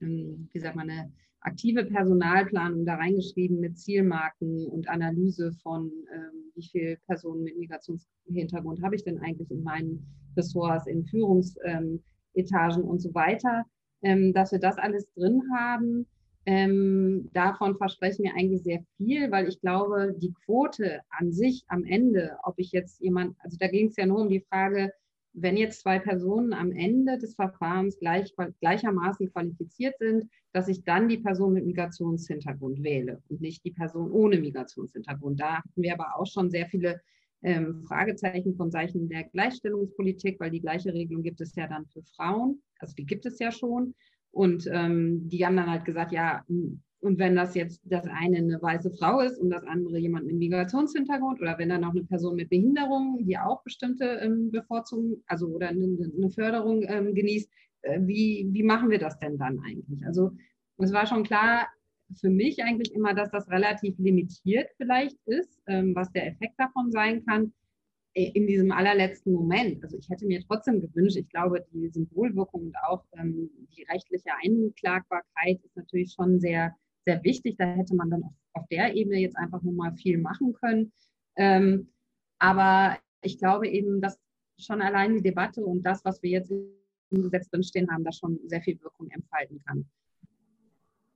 ähm, 0.00 0.48
wie 0.52 0.58
sagt 0.58 0.76
man, 0.76 0.90
eine 0.90 1.12
aktive 1.40 1.84
Personalplanung 1.84 2.84
da 2.84 2.96
reingeschrieben 2.96 3.60
mit 3.60 3.78
Zielmarken 3.78 4.66
und 4.66 4.88
Analyse 4.88 5.52
von, 5.62 5.92
ähm, 6.12 6.50
wie 6.54 6.66
viele 6.66 6.96
Personen 7.06 7.44
mit 7.44 7.56
Migrationshintergrund 7.58 8.82
habe 8.82 8.96
ich 8.96 9.04
denn 9.04 9.20
eigentlich 9.20 9.50
in 9.50 9.62
meinen 9.62 10.04
Ressorts, 10.36 10.88
in 10.88 11.04
Führungsetagen 11.04 12.82
und 12.82 13.00
so 13.00 13.14
weiter, 13.14 13.64
ähm, 14.02 14.32
dass 14.32 14.50
wir 14.50 14.58
das 14.58 14.76
alles 14.76 15.08
drin 15.12 15.40
haben 15.56 16.06
ähm, 16.46 17.28
davon 17.32 17.76
versprechen 17.76 18.24
wir 18.24 18.34
eigentlich 18.34 18.62
sehr 18.62 18.82
viel, 18.96 19.30
weil 19.32 19.48
ich 19.48 19.60
glaube, 19.60 20.14
die 20.16 20.32
Quote 20.44 21.00
an 21.10 21.32
sich 21.32 21.64
am 21.68 21.84
Ende, 21.84 22.38
ob 22.44 22.54
ich 22.58 22.70
jetzt 22.70 23.00
jemand, 23.00 23.36
also 23.40 23.56
da 23.58 23.66
ging 23.66 23.88
es 23.88 23.96
ja 23.96 24.06
nur 24.06 24.20
um 24.20 24.28
die 24.28 24.44
Frage, 24.48 24.92
wenn 25.32 25.56
jetzt 25.56 25.80
zwei 25.80 25.98
Personen 25.98 26.54
am 26.54 26.72
Ende 26.72 27.18
des 27.18 27.34
Verfahrens 27.34 27.98
gleich, 27.98 28.32
gleichermaßen 28.60 29.30
qualifiziert 29.32 29.98
sind, 29.98 30.30
dass 30.52 30.68
ich 30.68 30.84
dann 30.84 31.08
die 31.08 31.18
Person 31.18 31.52
mit 31.52 31.66
Migrationshintergrund 31.66 32.82
wähle 32.82 33.22
und 33.28 33.40
nicht 33.42 33.62
die 33.64 33.72
Person 33.72 34.10
ohne 34.12 34.38
Migrationshintergrund. 34.38 35.38
Da 35.38 35.58
hatten 35.58 35.82
wir 35.82 35.92
aber 35.92 36.16
auch 36.16 36.26
schon 36.26 36.50
sehr 36.50 36.66
viele 36.66 37.00
ähm, 37.42 37.84
Fragezeichen 37.86 38.56
von 38.56 38.70
Seiten 38.70 39.08
der 39.08 39.24
Gleichstellungspolitik, 39.24 40.40
weil 40.40 40.50
die 40.50 40.62
gleiche 40.62 40.94
Regelung 40.94 41.22
gibt 41.22 41.40
es 41.42 41.54
ja 41.54 41.66
dann 41.66 41.86
für 41.86 42.02
Frauen. 42.02 42.62
Also 42.78 42.94
die 42.94 43.04
gibt 43.04 43.26
es 43.26 43.38
ja 43.38 43.52
schon. 43.52 43.94
Und 44.36 44.68
ähm, 44.70 45.26
die 45.30 45.46
haben 45.46 45.56
dann 45.56 45.70
halt 45.70 45.86
gesagt, 45.86 46.12
ja, 46.12 46.44
und 46.46 47.18
wenn 47.18 47.34
das 47.34 47.54
jetzt 47.54 47.80
das 47.84 48.06
eine 48.06 48.36
eine 48.36 48.60
weiße 48.60 48.90
Frau 48.90 49.20
ist 49.20 49.38
und 49.38 49.48
das 49.48 49.64
andere 49.64 49.96
jemand 49.96 50.26
mit 50.26 50.36
Migrationshintergrund 50.36 51.40
oder 51.40 51.56
wenn 51.56 51.70
dann 51.70 51.80
noch 51.80 51.92
eine 51.92 52.04
Person 52.04 52.36
mit 52.36 52.50
Behinderung, 52.50 53.24
die 53.24 53.38
auch 53.38 53.62
bestimmte 53.62 54.04
ähm, 54.04 54.50
Bevorzugung, 54.50 55.22
also 55.26 55.46
oder 55.46 55.68
eine, 55.68 55.84
eine 55.84 56.30
Förderung 56.30 56.82
ähm, 56.86 57.14
genießt, 57.14 57.50
äh, 57.80 58.00
wie, 58.02 58.46
wie 58.50 58.62
machen 58.62 58.90
wir 58.90 58.98
das 58.98 59.18
denn 59.18 59.38
dann 59.38 59.58
eigentlich? 59.60 60.04
Also 60.04 60.32
es 60.76 60.92
war 60.92 61.06
schon 61.06 61.24
klar 61.24 61.68
für 62.20 62.28
mich 62.28 62.62
eigentlich 62.62 62.92
immer, 62.92 63.14
dass 63.14 63.30
das 63.30 63.48
relativ 63.48 63.96
limitiert 63.98 64.68
vielleicht 64.76 65.16
ist, 65.24 65.62
ähm, 65.66 65.94
was 65.94 66.12
der 66.12 66.26
Effekt 66.26 66.60
davon 66.60 66.92
sein 66.92 67.24
kann 67.24 67.54
in 68.16 68.46
diesem 68.46 68.72
allerletzten 68.72 69.32
Moment. 69.32 69.82
Also 69.84 69.98
ich 69.98 70.08
hätte 70.08 70.24
mir 70.24 70.42
trotzdem 70.46 70.80
gewünscht, 70.80 71.16
ich 71.16 71.28
glaube, 71.28 71.66
die 71.72 71.88
Symbolwirkung 71.88 72.62
und 72.62 72.76
auch 72.88 73.04
ähm, 73.12 73.50
die 73.76 73.82
rechtliche 73.82 74.30
Einklagbarkeit 74.42 75.62
ist 75.62 75.76
natürlich 75.76 76.14
schon 76.14 76.40
sehr, 76.40 76.74
sehr 77.04 77.22
wichtig. 77.24 77.56
Da 77.58 77.66
hätte 77.66 77.94
man 77.94 78.10
dann 78.10 78.22
auf, 78.22 78.32
auf 78.54 78.66
der 78.68 78.94
Ebene 78.94 79.18
jetzt 79.18 79.36
einfach 79.36 79.60
nur 79.62 79.74
mal 79.74 79.92
viel 79.96 80.16
machen 80.16 80.54
können. 80.54 80.92
Ähm, 81.36 81.92
aber 82.38 82.98
ich 83.20 83.38
glaube 83.38 83.68
eben, 83.68 84.00
dass 84.00 84.18
schon 84.58 84.80
allein 84.80 85.14
die 85.16 85.22
Debatte 85.22 85.62
und 85.64 85.82
das, 85.82 86.02
was 86.06 86.22
wir 86.22 86.30
jetzt 86.30 86.50
im 86.50 87.22
Gesetz 87.22 87.50
drinstehen 87.50 87.90
haben, 87.90 88.04
da 88.04 88.12
schon 88.12 88.40
sehr 88.46 88.62
viel 88.62 88.80
Wirkung 88.80 89.10
entfalten 89.10 89.62
kann. 89.66 89.86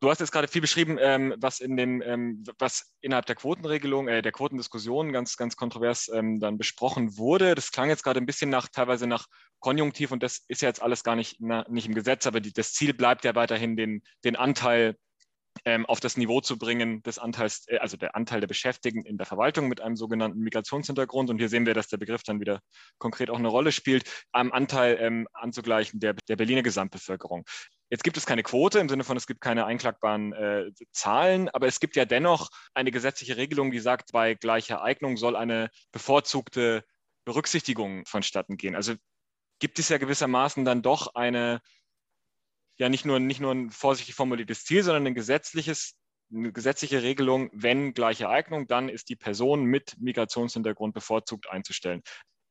Du 0.00 0.08
hast 0.08 0.20
jetzt 0.20 0.32
gerade 0.32 0.48
viel 0.48 0.62
beschrieben, 0.62 0.96
ähm, 0.98 1.34
was 1.38 1.60
in 1.60 1.76
dem, 1.76 2.00
ähm, 2.00 2.42
was 2.58 2.94
innerhalb 3.02 3.26
der 3.26 3.36
Quotenregelung, 3.36 4.08
äh, 4.08 4.22
der 4.22 4.32
Quotendiskussion 4.32 5.12
ganz, 5.12 5.36
ganz 5.36 5.56
kontrovers 5.56 6.08
ähm, 6.08 6.40
dann 6.40 6.56
besprochen 6.56 7.18
wurde. 7.18 7.54
Das 7.54 7.70
klang 7.70 7.90
jetzt 7.90 8.02
gerade 8.02 8.18
ein 8.18 8.24
bisschen 8.24 8.48
nach, 8.48 8.68
teilweise 8.68 9.06
nach 9.06 9.26
Konjunktiv 9.58 10.10
und 10.10 10.22
das 10.22 10.42
ist 10.48 10.62
ja 10.62 10.68
jetzt 10.68 10.80
alles 10.80 11.04
gar 11.04 11.16
nicht, 11.16 11.36
na, 11.40 11.66
nicht 11.68 11.86
im 11.86 11.94
Gesetz, 11.94 12.26
aber 12.26 12.40
die, 12.40 12.50
das 12.50 12.72
Ziel 12.72 12.94
bleibt 12.94 13.24
ja 13.26 13.34
weiterhin, 13.34 13.76
den, 13.76 14.02
den 14.24 14.36
Anteil 14.36 14.96
auf 15.86 16.00
das 16.00 16.16
Niveau 16.16 16.40
zu 16.40 16.58
bringen 16.58 17.02
des 17.02 17.18
Anteils, 17.18 17.64
äh, 17.68 17.78
also 17.78 17.96
der 17.96 18.16
Anteil 18.16 18.40
der 18.40 18.46
Beschäftigten 18.46 19.04
in 19.04 19.18
der 19.18 19.26
Verwaltung 19.26 19.68
mit 19.68 19.80
einem 19.80 19.96
sogenannten 19.96 20.40
Migrationshintergrund. 20.40 21.28
Und 21.28 21.38
hier 21.38 21.48
sehen 21.48 21.66
wir, 21.66 21.74
dass 21.74 21.88
der 21.88 21.98
Begriff 21.98 22.22
dann 22.22 22.40
wieder 22.40 22.60
konkret 22.98 23.30
auch 23.30 23.38
eine 23.38 23.48
Rolle 23.48 23.72
spielt, 23.72 24.04
am 24.32 24.52
Anteil 24.52 24.96
ähm, 25.00 25.28
anzugleichen 25.32 26.00
der, 26.00 26.14
der 26.28 26.36
Berliner 26.36 26.62
Gesamtbevölkerung. 26.62 27.44
Jetzt 27.90 28.04
gibt 28.04 28.16
es 28.16 28.24
keine 28.24 28.44
Quote 28.44 28.78
im 28.78 28.88
Sinne 28.88 29.02
von, 29.02 29.16
es 29.16 29.26
gibt 29.26 29.40
keine 29.40 29.66
einklagbaren 29.66 30.32
äh, 30.32 30.70
Zahlen, 30.92 31.48
aber 31.48 31.66
es 31.66 31.80
gibt 31.80 31.96
ja 31.96 32.04
dennoch 32.04 32.48
eine 32.72 32.92
gesetzliche 32.92 33.36
Regelung, 33.36 33.72
die 33.72 33.80
sagt, 33.80 34.12
bei 34.12 34.34
gleicher 34.34 34.82
Eignung 34.82 35.16
soll 35.16 35.34
eine 35.34 35.70
bevorzugte 35.90 36.84
Berücksichtigung 37.24 38.04
vonstatten 38.06 38.56
gehen. 38.56 38.76
Also 38.76 38.94
gibt 39.58 39.78
es 39.78 39.88
ja 39.88 39.98
gewissermaßen 39.98 40.64
dann 40.64 40.82
doch 40.82 41.14
eine, 41.14 41.60
ja 42.80 42.88
nicht 42.88 43.04
nur, 43.04 43.20
nicht 43.20 43.40
nur 43.40 43.52
ein 43.52 43.70
vorsichtig 43.70 44.14
formuliertes 44.14 44.64
Ziel, 44.64 44.82
sondern 44.82 45.06
ein 45.06 45.14
gesetzliches, 45.14 45.96
eine 46.32 46.50
gesetzliche 46.50 47.02
Regelung, 47.02 47.50
wenn 47.52 47.92
gleiche 47.92 48.28
Eignung, 48.28 48.66
dann 48.66 48.88
ist 48.88 49.10
die 49.10 49.16
Person 49.16 49.64
mit 49.64 50.00
Migrationshintergrund 50.00 50.94
bevorzugt 50.94 51.48
einzustellen. 51.50 52.02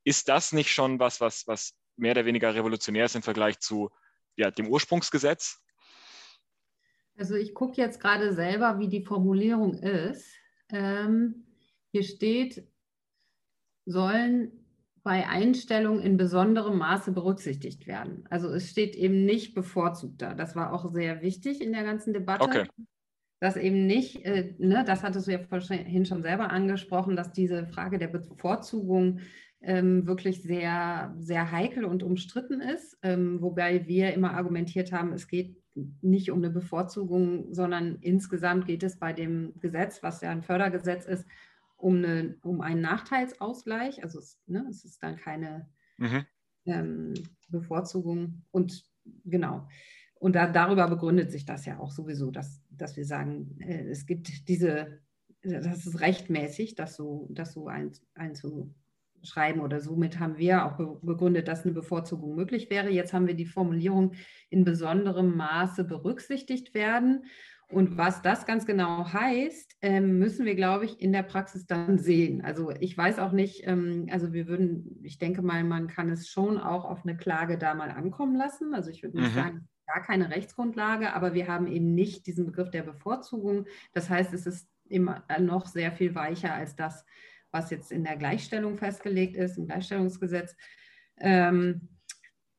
Ist 0.04 0.30
das 0.30 0.54
nicht 0.54 0.72
schon 0.72 1.00
was, 1.00 1.20
was, 1.20 1.48
was 1.48 1.74
mehr 1.98 2.12
oder 2.12 2.26
weniger 2.26 2.54
revolutionär 2.54 3.06
ist 3.06 3.15
im 3.15 3.24
Vergleich 3.24 3.60
zu 3.60 3.89
ja, 4.36 4.52
dem 4.52 4.68
Ursprungsgesetz? 4.68 5.60
Also 7.18 7.36
ich 7.36 7.54
gucke 7.56 7.82
jetzt 7.82 8.00
gerade 8.00 8.34
selber, 8.34 8.80
wie 8.80 8.88
die 8.88 9.04
Formulierung 9.04 9.74
ist. 9.74 10.28
Ähm, 10.70 11.48
hier 11.92 12.04
steht, 12.04 12.68
sollen 13.86 14.63
bei 15.03 15.27
Einstellungen 15.27 16.01
in 16.01 16.17
besonderem 16.17 16.77
Maße 16.77 17.12
berücksichtigt 17.12 17.88
werden. 17.88 18.25
Also 18.29 18.49
es 18.49 18.69
steht 18.69 18.95
eben 18.95 19.25
nicht 19.25 19.53
bevorzugt 19.53 20.21
da. 20.21 20.33
Das 20.33 20.55
war 20.55 20.73
auch 20.73 20.91
sehr 20.91 21.21
wichtig 21.21 21.62
in 21.62 21.71
der 21.73 21.83
ganzen 21.83 22.13
Debatte. 22.13 22.43
Okay. 22.43 22.65
Dass 23.41 23.55
eben 23.55 23.88
nicht, 23.88 24.25
äh, 24.25 24.53
ne, 24.57 24.83
das 24.85 25.01
hattest 25.01 25.27
du 25.27 25.31
ja 25.31 25.39
vorhin 25.39 26.05
schon 26.05 26.23
selber 26.23 26.51
angesprochen, 26.51 27.15
dass 27.15 27.31
diese 27.31 27.67
Frage 27.67 27.97
der 27.97 28.09
Bevorzugung 28.09 29.19
ähm, 29.62 30.07
wirklich 30.07 30.41
sehr, 30.41 31.15
sehr 31.19 31.51
heikel 31.51 31.85
und 31.85 32.03
umstritten 32.03 32.62
ist, 32.62 32.97
ähm, 33.01 33.41
wobei 33.41 33.88
wir 33.88 34.13
immer 34.13 34.33
argumentiert 34.33 34.91
haben, 34.91 35.13
es 35.13 35.27
geht 35.27 35.55
nicht 36.01 36.31
um 36.31 36.39
eine 36.39 36.49
Bevorzugung, 36.49 37.53
sondern 37.53 37.97
insgesamt 38.01 38.65
geht 38.65 38.83
es 38.83 38.99
bei 38.99 39.13
dem 39.13 39.53
Gesetz, 39.59 40.03
was 40.03 40.21
ja 40.21 40.31
ein 40.31 40.43
Fördergesetz 40.43 41.05
ist, 41.05 41.25
um, 41.80 41.96
eine, 41.96 42.36
um 42.44 42.62
einen 42.62 42.82
Nachteilsausgleich. 42.82 44.04
Also 44.04 44.20
es, 44.20 44.39
ne, 44.46 44.65
es 44.70 44.86
ist 44.86 45.02
dann 45.02 45.15
keine 45.15 45.68
mhm. 45.98 46.26
ähm, 46.65 47.13
Bevorzugung. 47.48 48.44
Und 48.52 48.86
genau. 49.26 49.68
Und 50.15 50.36
da, 50.36 50.48
darüber 50.48 50.88
begründet 50.88 51.32
sich 51.32 51.46
das 51.46 51.65
ja 51.65 51.80
auch 51.80 51.92
sowieso, 51.92 52.30
dass, 52.30 52.62
dass 52.70 52.98
wir 52.98 53.06
sagen, 53.06 53.58
äh, 53.62 53.86
es 53.89 54.06
gibt 54.06 54.48
diese, 54.50 55.00
das 55.42 55.86
ist 55.86 56.02
rechtmäßig, 56.02 56.76
das 56.76 56.96
so, 56.96 57.28
das 57.32 57.54
so 57.54 57.68
ein, 57.70 57.94
einzuschreiben 58.13 59.62
oder 59.62 59.80
somit 59.80 60.20
haben 60.20 60.38
wir 60.38 60.65
auch 60.65 61.00
begründet, 61.02 61.48
dass 61.48 61.63
eine 61.63 61.74
Bevorzugung 61.74 62.36
möglich 62.36 62.70
wäre. 62.70 62.89
Jetzt 62.89 63.13
haben 63.13 63.28
wir 63.28 63.36
die 63.36 63.46
Formulierung 63.46 64.13
in 64.50 64.65
besonderem 64.65 65.38
Maße 65.38 65.86
berücksichtigt 65.86 66.74
werden. 66.74 67.24
Und 67.71 67.97
was 67.97 68.23
das 68.23 68.47
ganz 68.47 68.65
genau 68.65 69.13
heißt, 69.13 69.77
ähm, 69.84 70.17
müssen 70.17 70.45
wir, 70.45 70.55
glaube 70.55 70.86
ich, 70.86 70.99
in 70.99 71.13
der 71.13 71.21
Praxis 71.21 71.67
dann 71.67 71.99
sehen. 71.99 72.43
Also 72.43 72.71
ich 72.79 72.97
weiß 72.97 73.19
auch 73.19 73.32
nicht, 73.32 73.67
ähm, 73.67 74.08
also 74.10 74.34
wir 74.34 74.47
würden, 74.47 74.99
ich 75.03 75.19
denke 75.19 75.43
mal, 75.43 75.63
man 75.63 75.88
kann 75.88 76.10
es 76.10 76.27
schon 76.27 76.58
auch 76.58 76.84
auf 76.84 77.03
eine 77.03 77.15
Klage 77.15 77.60
da 77.60 77.75
mal 77.75 77.91
ankommen 77.91 78.36
lassen. 78.36 78.73
Also 78.73 78.89
ich 78.89 79.03
würde 79.03 79.17
nicht 79.17 79.36
mhm. 79.36 79.39
sagen, 79.39 79.67
gar 79.86 80.03
keine 80.03 80.32
Rechtsgrundlage, 80.32 81.13
aber 81.13 81.36
wir 81.36 81.47
haben 81.47 81.67
eben 81.67 81.93
nicht 81.93 82.25
diesen 82.25 82.47
Begriff 82.47 82.71
der 82.71 82.84
Bevorzugung. 82.84 83.65
Das 83.93 84.10
heißt, 84.10 84.34
es 84.34 84.47
ist 84.47 84.67
immer 84.88 85.23
noch 85.39 85.67
sehr 85.67 85.91
viel 85.91 86.15
weicher 86.15 86.53
als 86.53 86.75
das, 86.75 87.05
was 87.51 87.69
jetzt 87.69 87.91
in 87.91 88.03
der 88.03 88.17
Gleichstellung 88.17 88.77
festgelegt 88.77 89.36
ist, 89.38 89.60
im 89.60 89.67
Gleichstellungsgesetz. 89.67 90.55
Ähm, 91.19 91.89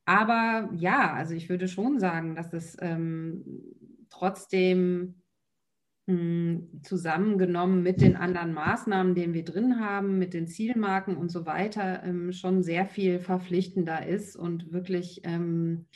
aber 0.05 0.70
ja, 0.75 1.12
also 1.12 1.35
ich 1.35 1.49
würde 1.49 1.68
schon 1.68 2.01
sagen, 2.01 2.35
dass 2.35 2.53
es 2.53 2.77
trotzdem 4.21 5.23
hm, 6.07 6.83
zusammengenommen 6.83 7.83
mit 7.83 8.03
den 8.03 8.17
anderen 8.17 8.53
Maßnahmen, 8.53 9.15
die 9.15 9.33
wir 9.33 9.45
drin 9.45 9.81
haben, 9.81 10.19
mit 10.19 10.35
den 10.35 10.47
Zielmarken 10.47 11.17
und 11.17 11.31
so 11.31 11.47
weiter, 11.47 12.03
ähm, 12.05 12.33
schon 12.33 12.63
sehr 12.63 12.85
viel 12.87 13.21
verpflichtender 13.21 14.07
ist 14.07 14.37
und 14.37 14.73
wirklich, 14.73 15.23
ähm, 15.25 15.87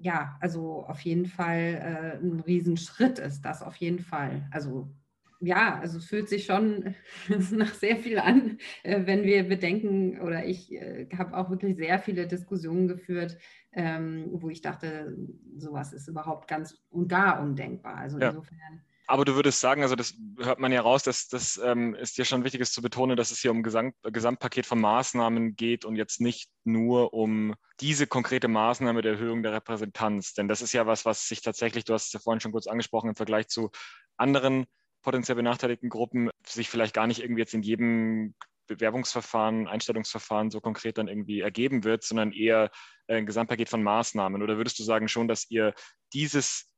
ja, 0.00 0.36
also 0.40 0.84
auf 0.86 1.00
jeden 1.00 1.26
Fall 1.26 2.18
äh, 2.20 2.24
ein 2.24 2.40
Riesenschritt 2.40 3.18
ist 3.18 3.42
das 3.42 3.62
auf 3.62 3.76
jeden 3.76 4.00
Fall. 4.00 4.48
Also 4.52 4.94
ja, 5.42 5.78
also 5.80 5.98
es 5.98 6.06
fühlt 6.06 6.28
sich 6.28 6.44
schon 6.44 6.94
nach 7.50 7.74
sehr 7.74 7.96
viel 7.96 8.18
an, 8.18 8.58
äh, 8.84 9.00
wenn 9.04 9.24
wir 9.24 9.48
bedenken, 9.48 10.20
oder 10.20 10.44
ich 10.44 10.72
äh, 10.72 11.08
habe 11.16 11.36
auch 11.36 11.50
wirklich 11.50 11.76
sehr 11.76 11.98
viele 11.98 12.26
Diskussionen 12.26 12.88
geführt, 12.88 13.36
ähm, 13.72 14.28
wo 14.32 14.48
ich 14.50 14.60
dachte, 14.60 15.16
sowas 15.56 15.92
ist 15.92 16.08
überhaupt 16.08 16.48
ganz 16.48 16.80
und 16.90 17.08
gar 17.08 17.42
undenkbar. 17.42 17.96
Also 17.96 18.18
ja. 18.18 18.28
insofern. 18.28 18.84
Aber 19.08 19.24
du 19.24 19.34
würdest 19.34 19.60
sagen, 19.60 19.82
also 19.82 19.96
das 19.96 20.14
hört 20.38 20.60
man 20.60 20.70
ja 20.70 20.80
raus, 20.80 21.02
dass 21.02 21.26
das 21.28 21.60
ähm, 21.62 21.94
ist 21.96 22.16
dir 22.16 22.24
schon 22.24 22.44
wichtig 22.44 22.60
ist 22.60 22.72
zu 22.72 22.80
betonen, 22.80 23.16
dass 23.16 23.32
es 23.32 23.40
hier 23.40 23.50
um 23.50 23.64
Gesamt, 23.64 23.96
Gesamtpaket 24.04 24.64
von 24.64 24.80
Maßnahmen 24.80 25.56
geht 25.56 25.84
und 25.84 25.96
jetzt 25.96 26.20
nicht 26.20 26.50
nur 26.64 27.12
um 27.12 27.54
diese 27.80 28.06
konkrete 28.06 28.46
Maßnahme 28.46 29.02
der 29.02 29.14
Erhöhung 29.14 29.42
der 29.42 29.52
Repräsentanz. 29.52 30.34
Denn 30.34 30.46
das 30.46 30.62
ist 30.62 30.72
ja 30.72 30.86
was, 30.86 31.04
was 31.04 31.26
sich 31.26 31.42
tatsächlich, 31.42 31.84
du 31.84 31.94
hast 31.94 32.06
es 32.06 32.12
ja 32.12 32.20
vorhin 32.20 32.40
schon 32.40 32.52
kurz 32.52 32.68
angesprochen, 32.68 33.08
im 33.08 33.16
Vergleich 33.16 33.48
zu 33.48 33.70
anderen 34.16 34.66
potenziell 35.02 35.36
benachteiligten 35.36 35.88
Gruppen 35.88 36.30
sich 36.46 36.68
vielleicht 36.68 36.94
gar 36.94 37.06
nicht 37.06 37.20
irgendwie 37.20 37.40
jetzt 37.40 37.54
in 37.54 37.62
jedem 37.62 38.34
Bewerbungsverfahren, 38.66 39.68
Einstellungsverfahren 39.68 40.50
so 40.50 40.60
konkret 40.60 40.98
dann 40.98 41.08
irgendwie 41.08 41.40
ergeben 41.40 41.84
wird, 41.84 42.04
sondern 42.04 42.32
eher 42.32 42.70
ein 43.08 43.26
Gesamtpaket 43.26 43.68
von 43.68 43.82
Maßnahmen? 43.82 44.42
Oder 44.42 44.56
würdest 44.56 44.78
du 44.78 44.84
sagen 44.84 45.08
schon, 45.08 45.28
dass 45.28 45.50
ihr 45.50 45.74
dieses 46.12 46.72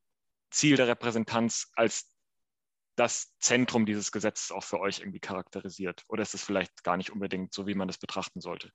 Ziel 0.51 0.77
der 0.77 0.89
Repräsentanz 0.89 1.71
als 1.75 2.11
das 2.97 3.37
Zentrum 3.39 3.87
dieses 3.87 4.13
Gesetzes 4.13 4.53
auch 4.53 4.65
für 4.65 4.81
euch 4.81 5.01
irgendwie 5.01 5.21
charakterisiert? 5.21 6.05
Oder 6.09 6.23
ist 6.23 6.35
es 6.35 6.45
vielleicht 6.45 6.85
gar 6.85 6.97
nicht 6.97 7.11
unbedingt 7.11 7.53
so, 7.53 7.67
wie 7.67 7.75
man 7.75 7.89
das 7.89 7.99
betrachten 7.99 8.41
sollte? 8.41 8.73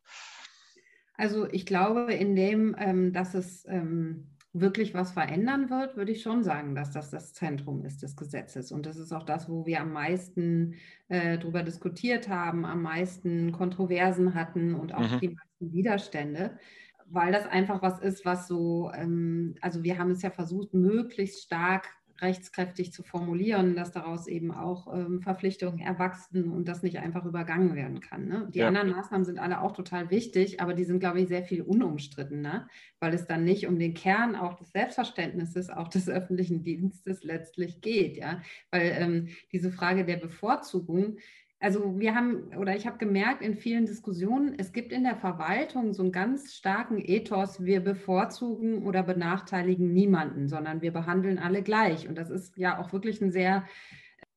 Also 1.15 1.47
ich 1.47 1.65
glaube, 1.65 2.13
in 2.13 2.35
dem, 2.35 2.75
ähm, 2.77 3.11
dass 3.11 3.33
es 3.33 3.65
ähm, 3.67 4.37
wirklich 4.53 4.93
was 4.93 5.11
verändern 5.11 5.69
wird, 5.69 5.95
würde 5.95 6.11
ich 6.11 6.23
schon 6.23 6.43
sagen, 6.43 6.73
dass 6.73 6.91
das 6.91 7.11
das 7.11 7.33
Zentrum 7.33 7.85
ist 7.85 8.01
des 8.01 8.15
Gesetzes. 8.15 8.71
Und 8.71 8.85
das 8.85 8.97
ist 8.97 9.11
auch 9.11 9.23
das, 9.23 9.47
wo 9.47 9.65
wir 9.65 9.81
am 9.81 9.93
meisten 9.93 10.75
äh, 11.07 11.37
darüber 11.37 11.61
diskutiert 11.61 12.29
haben, 12.29 12.65
am 12.65 12.81
meisten 12.81 13.51
Kontroversen 13.51 14.33
hatten 14.33 14.73
und 14.73 14.93
auch 14.93 15.11
mhm. 15.11 15.19
die 15.19 15.29
meisten 15.29 15.73
Widerstände, 15.73 16.57
weil 17.05 17.31
das 17.31 17.45
einfach 17.45 17.81
was 17.81 17.99
ist, 17.99 18.25
was 18.25 18.47
so, 18.47 18.91
ähm, 18.93 19.55
also 19.61 19.83
wir 19.83 19.99
haben 19.99 20.11
es 20.11 20.23
ja 20.23 20.31
versucht, 20.31 20.73
möglichst 20.73 21.43
stark 21.43 21.87
rechtskräftig 22.21 22.93
zu 22.93 23.03
formulieren, 23.03 23.75
dass 23.75 23.91
daraus 23.91 24.27
eben 24.27 24.51
auch 24.51 24.93
ähm, 24.93 25.21
Verpflichtungen 25.21 25.79
erwachsen 25.79 26.51
und 26.51 26.67
das 26.67 26.83
nicht 26.83 26.99
einfach 26.99 27.25
übergangen 27.25 27.75
werden 27.75 27.99
kann. 27.99 28.27
Ne? 28.27 28.49
Die 28.53 28.59
ja. 28.59 28.67
anderen 28.67 28.91
Maßnahmen 28.91 29.25
sind 29.25 29.39
alle 29.39 29.61
auch 29.61 29.73
total 29.73 30.09
wichtig, 30.09 30.61
aber 30.61 30.73
die 30.73 30.83
sind, 30.83 30.99
glaube 30.99 31.21
ich, 31.21 31.27
sehr 31.27 31.43
viel 31.43 31.61
unumstrittener, 31.61 32.67
weil 32.99 33.13
es 33.13 33.25
dann 33.25 33.43
nicht 33.43 33.67
um 33.67 33.79
den 33.79 33.93
Kern 33.93 34.35
auch 34.35 34.55
des 34.55 34.71
Selbstverständnisses, 34.71 35.69
auch 35.69 35.87
des 35.87 36.09
öffentlichen 36.09 36.63
Dienstes 36.63 37.23
letztlich 37.23 37.81
geht. 37.81 38.17
Ja? 38.17 38.41
Weil 38.71 38.95
ähm, 38.97 39.27
diese 39.51 39.71
Frage 39.71 40.05
der 40.05 40.17
Bevorzugung, 40.17 41.17
also 41.59 41.99
wir 41.99 42.15
haben 42.15 42.53
oder 42.57 42.75
ich 42.75 42.87
habe 42.87 42.97
gemerkt 42.97 43.41
in 43.41 43.55
vielen 43.55 43.85
Diskussionen, 43.85 44.55
es 44.57 44.71
gibt 44.71 44.93
in 44.93 45.03
der 45.03 45.17
Verwaltung 45.17 45.93
so 45.93 46.03
einen 46.03 46.13
ganz 46.13 46.53
starken 46.53 46.99
Ethos, 46.99 47.63
wir 47.63 47.81
bevorzugen 47.81 48.83
oder 48.83 49.03
benachteiligen 49.03 49.91
niemanden, 49.91 50.47
sondern 50.47 50.81
wir 50.81 50.93
behandeln 50.93 51.37
alle 51.37 51.61
gleich. 51.61 52.07
Und 52.07 52.17
das 52.17 52.29
ist 52.29 52.57
ja 52.57 52.79
auch 52.79 52.93
wirklich 52.93 53.21
ein 53.21 53.31
sehr 53.31 53.65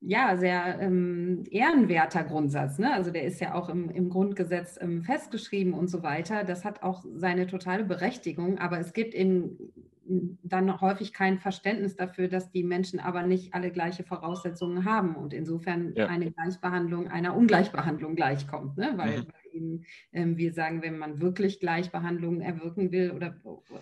ja, 0.05 0.37
sehr 0.37 0.81
ähm, 0.81 1.45
ehrenwerter 1.51 2.25
Grundsatz. 2.25 2.79
Ne? 2.79 2.93
Also 2.93 3.13
der 3.13 3.23
ist 3.25 3.41
ja 3.41 3.55
auch 3.55 3.69
im, 3.69 3.89
im 3.89 4.09
Grundgesetz 4.09 4.77
ähm, 4.81 5.03
festgeschrieben 5.03 5.75
und 5.75 5.89
so 5.89 6.03
weiter. 6.03 6.43
Das 6.43 6.65
hat 6.65 6.83
auch 6.83 7.05
seine 7.15 7.47
totale 7.47 7.85
Berechtigung, 7.85 8.59
aber 8.59 8.81
es 8.81 8.93
gibt 8.93 9.15
eben 9.15 9.57
dann 10.05 10.81
häufig 10.81 11.13
kein 11.13 11.39
Verständnis 11.39 11.97
dafür, 11.97 12.29
dass 12.29 12.51
die 12.51 12.65
Menschen 12.65 12.99
aber 12.99 13.23
nicht 13.23 13.55
alle 13.55 13.71
gleiche 13.71 14.03
Voraussetzungen 14.03 14.85
haben 14.85 15.15
und 15.15 15.33
insofern 15.33 15.95
ja. 15.95 16.07
eine 16.07 16.31
Gleichbehandlung 16.31 17.09
einer 17.09 17.37
Ungleichbehandlung 17.37 18.17
gleichkommt. 18.17 18.77
Ne? 18.77 18.95
Weil, 18.97 19.21
mhm. 19.21 19.27
weil 19.27 19.53
eben, 19.53 19.85
ähm, 20.13 20.37
wir 20.37 20.53
sagen, 20.53 20.83
wenn 20.83 20.99
man 20.99 21.21
wirklich 21.21 21.61
Gleichbehandlung 21.61 22.41
erwirken 22.41 22.91
will, 22.91 23.13
oder 23.13 23.37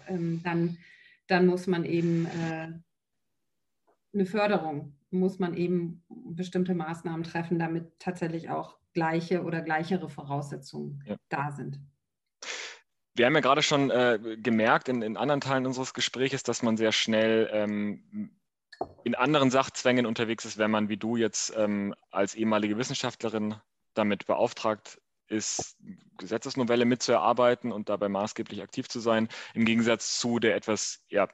ähm, 0.09 0.41
dann, 0.45 0.77
dann 1.27 1.47
muss 1.47 1.67
man 1.67 1.85
eben 1.85 2.27
äh, 2.27 2.69
eine 4.13 4.27
Förderung 4.27 4.95
muss 5.11 5.39
man 5.39 5.55
eben 5.55 6.03
bestimmte 6.09 6.75
Maßnahmen 6.75 7.25
treffen, 7.25 7.59
damit 7.59 7.99
tatsächlich 7.99 8.51
auch 8.51 8.79
gleiche 8.93 9.43
oder 9.43 9.63
gleichere 9.63 10.09
Voraussetzungen 10.09 11.03
ja. 11.07 11.17
da 11.29 11.51
sind. 11.51 11.81
Wir 13.15 13.27
haben 13.27 13.35
ja 13.35 13.41
gerade 13.41 13.63
schon 13.63 13.91
äh, 13.91 14.19
gemerkt 14.41 14.89
in, 14.89 15.03
in, 15.03 15.17
anderen 15.17 15.41
Teilen 15.41 15.67
unseres 15.67 15.95
Gesprächs, 15.95 16.43
dass 16.43 16.63
man 16.63 16.77
sehr 16.77 16.93
schnell 16.93 17.51
ähm, 17.53 18.31
in 19.05 19.15
anderen 19.15 19.51
Sachzwängen 19.51 20.07
unterwegs 20.07 20.45
ist, 20.45 20.59
wenn 20.59 20.71
man 20.71 20.89
wie 20.89 20.97
du 20.97 21.17
jetzt 21.17 21.53
ähm, 21.57 21.95
als 22.11 22.35
ehemalige 22.35 22.79
Wissenschaftlerin 22.79 23.57
damit 23.95 24.27
beauftragt 24.27 25.01
ist, 25.27 25.77
Gesetzesnovelle 26.19 26.85
mitzuerarbeiten 26.85 27.73
und 27.73 27.89
dabei 27.89 28.09
maßgeblich 28.09 28.63
aktiv 28.63 28.89
zu 28.89 29.01
sein, 29.01 29.29
im 29.55 29.65
Gegensatz 29.65 30.19
zu 30.19 30.39
der 30.39 30.57
etwas 30.57 31.05
ja, 31.09 31.29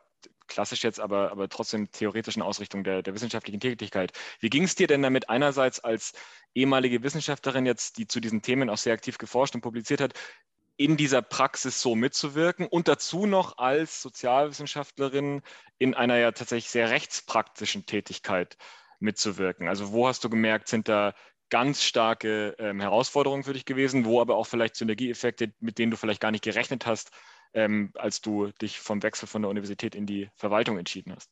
klassisch 0.47 0.85
jetzt, 0.85 1.01
aber, 1.01 1.31
aber 1.31 1.49
trotzdem 1.49 1.91
theoretischen 1.91 2.43
Ausrichtung 2.43 2.85
der, 2.85 3.03
der 3.03 3.15
wissenschaftlichen 3.15 3.61
Tätigkeit. 3.61 4.13
Wie 4.41 4.51
ging 4.51 4.65
es 4.65 4.75
dir 4.75 4.87
denn 4.87 5.03
damit 5.03 5.29
einerseits 5.29 5.81
als 5.81 6.13
ehemalige 6.55 7.03
Wissenschaftlerin 7.03 7.67
jetzt, 7.67 7.99
die 7.99 8.07
zu 8.07 8.21
diesen 8.21 8.43
Themen 8.43 8.71
auch 8.71 8.79
sehr 8.79 8.95
aktiv 8.95 9.19
geforscht 9.19 9.55
und 9.55 9.61
publiziert 9.61 10.01
hat, 10.01 10.15
in 10.77 10.97
dieser 10.97 11.23
Praxis 11.23 11.81
so 11.81 11.95
mitzuwirken 11.95 12.67
und 12.67 12.89
dazu 12.89 13.27
noch 13.27 13.59
als 13.59 14.03
Sozialwissenschaftlerin 14.03 15.43
in 15.79 15.95
einer 15.95 16.19
ja 16.19 16.33
tatsächlich 16.33 16.71
sehr 16.71 16.91
rechtspraktischen 16.91 17.87
Tätigkeit 17.87 18.57
mitzuwirken? 18.99 19.69
Also 19.69 19.93
wo 19.93 20.09
hast 20.09 20.25
du 20.25 20.31
gemerkt, 20.31 20.69
sind 20.69 20.89
da 20.89 21.15
ganz 21.49 21.83
starke 21.83 22.57
ähm, 22.59 22.81
Herausforderungen 22.81 23.45
für 23.45 23.53
dich 23.53 23.65
gewesen, 23.65 24.05
wo 24.05 24.21
aber 24.21 24.37
auch 24.37 24.47
vielleicht 24.47 24.77
Synergieeffekte, 24.77 25.53
mit 25.61 25.79
denen 25.79 25.91
du 25.91 25.97
vielleicht 25.97 26.21
gar 26.21 26.31
nicht 26.31 26.45
gerechnet 26.45 26.87
hast, 26.87 27.11
ähm, 27.55 27.93
als 27.95 28.21
du 28.21 28.49
dich 28.61 28.81
vom 28.81 29.03
Wechsel 29.03 29.29
von 29.29 29.43
der 29.43 29.51
Universität 29.51 29.95
in 29.95 30.07
die 30.07 30.29
Verwaltung 30.35 30.79
entschieden 30.79 31.15
hast? 31.15 31.31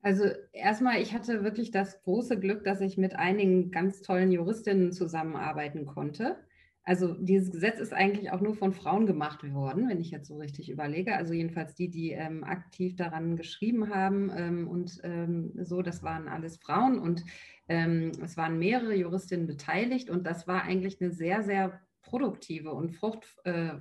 Also 0.00 0.24
erstmal, 0.52 1.00
ich 1.00 1.12
hatte 1.12 1.44
wirklich 1.44 1.70
das 1.70 2.02
große 2.02 2.38
Glück, 2.40 2.64
dass 2.64 2.80
ich 2.80 2.96
mit 2.96 3.14
einigen 3.14 3.70
ganz 3.70 4.02
tollen 4.02 4.32
Juristinnen 4.32 4.92
zusammenarbeiten 4.92 5.86
konnte. 5.86 6.44
Also 6.84 7.14
dieses 7.14 7.52
Gesetz 7.52 7.78
ist 7.78 7.92
eigentlich 7.92 8.32
auch 8.32 8.40
nur 8.40 8.56
von 8.56 8.72
Frauen 8.72 9.06
gemacht 9.06 9.44
worden, 9.54 9.88
wenn 9.88 10.00
ich 10.00 10.10
jetzt 10.10 10.26
so 10.26 10.36
richtig 10.38 10.68
überlege. 10.68 11.16
Also 11.16 11.32
jedenfalls 11.32 11.76
die, 11.76 11.88
die 11.88 12.10
ähm, 12.10 12.42
aktiv 12.42 12.96
daran 12.96 13.36
geschrieben 13.36 13.94
haben 13.94 14.32
ähm, 14.36 14.68
und 14.68 15.00
ähm, 15.04 15.52
so, 15.62 15.82
das 15.82 16.02
waren 16.02 16.26
alles 16.26 16.56
Frauen 16.56 16.98
und 16.98 17.24
ähm, 17.68 18.10
es 18.22 18.36
waren 18.36 18.58
mehrere 18.58 18.96
Juristinnen 18.96 19.46
beteiligt 19.46 20.10
und 20.10 20.26
das 20.26 20.48
war 20.48 20.62
eigentlich 20.62 21.00
eine 21.00 21.12
sehr, 21.12 21.44
sehr 21.44 21.80
produktive 22.02 22.72
und 22.72 22.90
frucht, 22.90 23.26
äh, 23.44 23.74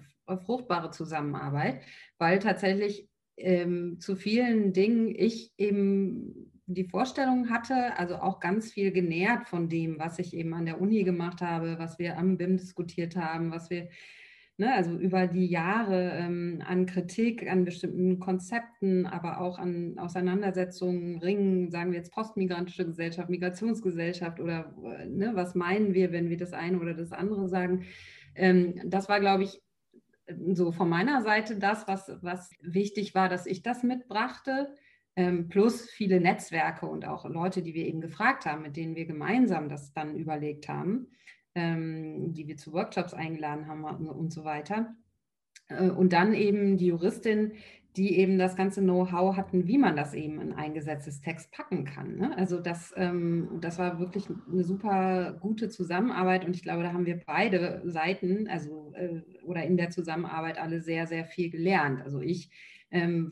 fruchtbare 0.45 0.91
Zusammenarbeit, 0.91 1.81
weil 2.19 2.37
tatsächlich 2.37 3.09
ähm, 3.37 3.99
zu 3.99 4.15
vielen 4.15 4.73
Dingen 4.73 5.13
ich 5.15 5.53
eben 5.57 6.51
die 6.67 6.85
Vorstellung 6.85 7.49
hatte, 7.49 7.97
also 7.97 8.15
auch 8.15 8.39
ganz 8.39 8.71
viel 8.71 8.91
genährt 8.91 9.47
von 9.47 9.67
dem, 9.67 9.99
was 9.99 10.19
ich 10.19 10.33
eben 10.33 10.53
an 10.53 10.65
der 10.65 10.79
Uni 10.79 11.03
gemacht 11.03 11.41
habe, 11.41 11.77
was 11.79 11.99
wir 11.99 12.17
am 12.17 12.37
BIM 12.37 12.57
diskutiert 12.57 13.15
haben, 13.15 13.51
was 13.51 13.69
wir 13.69 13.89
ne, 14.61 14.73
also 14.73 14.91
über 14.91 15.27
die 15.27 15.47
Jahre 15.47 16.11
ähm, 16.11 16.63
an 16.65 16.85
Kritik, 16.85 17.49
an 17.49 17.65
bestimmten 17.65 18.19
Konzepten, 18.19 19.05
aber 19.07 19.41
auch 19.41 19.57
an 19.57 19.97
Auseinandersetzungen, 19.97 21.17
Ringen, 21.17 21.71
sagen 21.71 21.91
wir 21.91 21.97
jetzt 21.97 22.13
postmigrantische 22.13 22.85
Gesellschaft, 22.85 23.29
Migrationsgesellschaft 23.29 24.39
oder 24.39 24.73
äh, 24.83 25.07
ne, 25.07 25.31
was 25.33 25.55
meinen 25.55 25.93
wir, 25.93 26.11
wenn 26.11 26.29
wir 26.29 26.37
das 26.37 26.53
eine 26.53 26.79
oder 26.79 26.93
das 26.93 27.11
andere 27.11 27.49
sagen. 27.49 27.85
Ähm, 28.35 28.79
das 28.85 29.09
war, 29.09 29.19
glaube 29.19 29.43
ich, 29.43 29.61
so 30.53 30.71
von 30.71 30.87
meiner 30.87 31.23
Seite 31.23 31.57
das, 31.57 31.87
was, 31.87 32.11
was 32.21 32.51
wichtig 32.61 33.15
war, 33.15 33.29
dass 33.29 33.47
ich 33.47 33.63
das 33.63 33.83
mitbrachte, 33.83 34.75
plus 35.49 35.89
viele 35.89 36.21
Netzwerke 36.21 36.85
und 36.85 37.05
auch 37.05 37.25
Leute, 37.25 37.61
die 37.61 37.73
wir 37.73 37.85
eben 37.85 37.99
gefragt 37.99 38.45
haben, 38.45 38.61
mit 38.61 38.77
denen 38.77 38.95
wir 38.95 39.05
gemeinsam 39.05 39.67
das 39.67 39.91
dann 39.93 40.15
überlegt 40.15 40.69
haben, 40.69 41.07
ähm, 41.53 42.33
die 42.33 42.47
wir 42.47 42.57
zu 42.57 42.71
Workshops 42.71 43.13
eingeladen 43.13 43.67
haben 43.67 43.83
und 43.83 44.31
so 44.31 44.45
weiter. 44.45 44.95
Äh, 45.67 45.89
und 45.89 46.13
dann 46.13 46.33
eben 46.33 46.77
die 46.77 46.87
Juristin, 46.87 47.53
die 47.97 48.17
eben 48.17 48.37
das 48.37 48.55
ganze 48.55 48.81
Know-how 48.81 49.35
hatten, 49.35 49.67
wie 49.67 49.77
man 49.77 49.97
das 49.97 50.13
eben 50.13 50.39
in 50.39 50.53
ein 50.53 50.73
Gesetzestext 50.73 51.51
packen 51.51 51.83
kann. 51.83 52.15
Ne? 52.15 52.37
Also 52.37 52.61
das, 52.61 52.93
ähm, 52.95 53.57
das 53.59 53.79
war 53.79 53.99
wirklich 53.99 54.27
eine 54.49 54.63
super 54.63 55.37
gute 55.41 55.67
Zusammenarbeit 55.67 56.45
und 56.45 56.55
ich 56.55 56.63
glaube, 56.63 56.83
da 56.83 56.93
haben 56.93 57.05
wir 57.05 57.19
beide 57.25 57.81
Seiten, 57.83 58.47
also 58.47 58.93
äh, 58.95 59.21
oder 59.43 59.63
in 59.63 59.75
der 59.75 59.89
Zusammenarbeit 59.89 60.57
alle 60.57 60.79
sehr, 60.81 61.05
sehr 61.05 61.25
viel 61.25 61.49
gelernt. 61.49 62.01
Also 62.01 62.21
ich 62.21 62.49
ähm, 62.49 62.80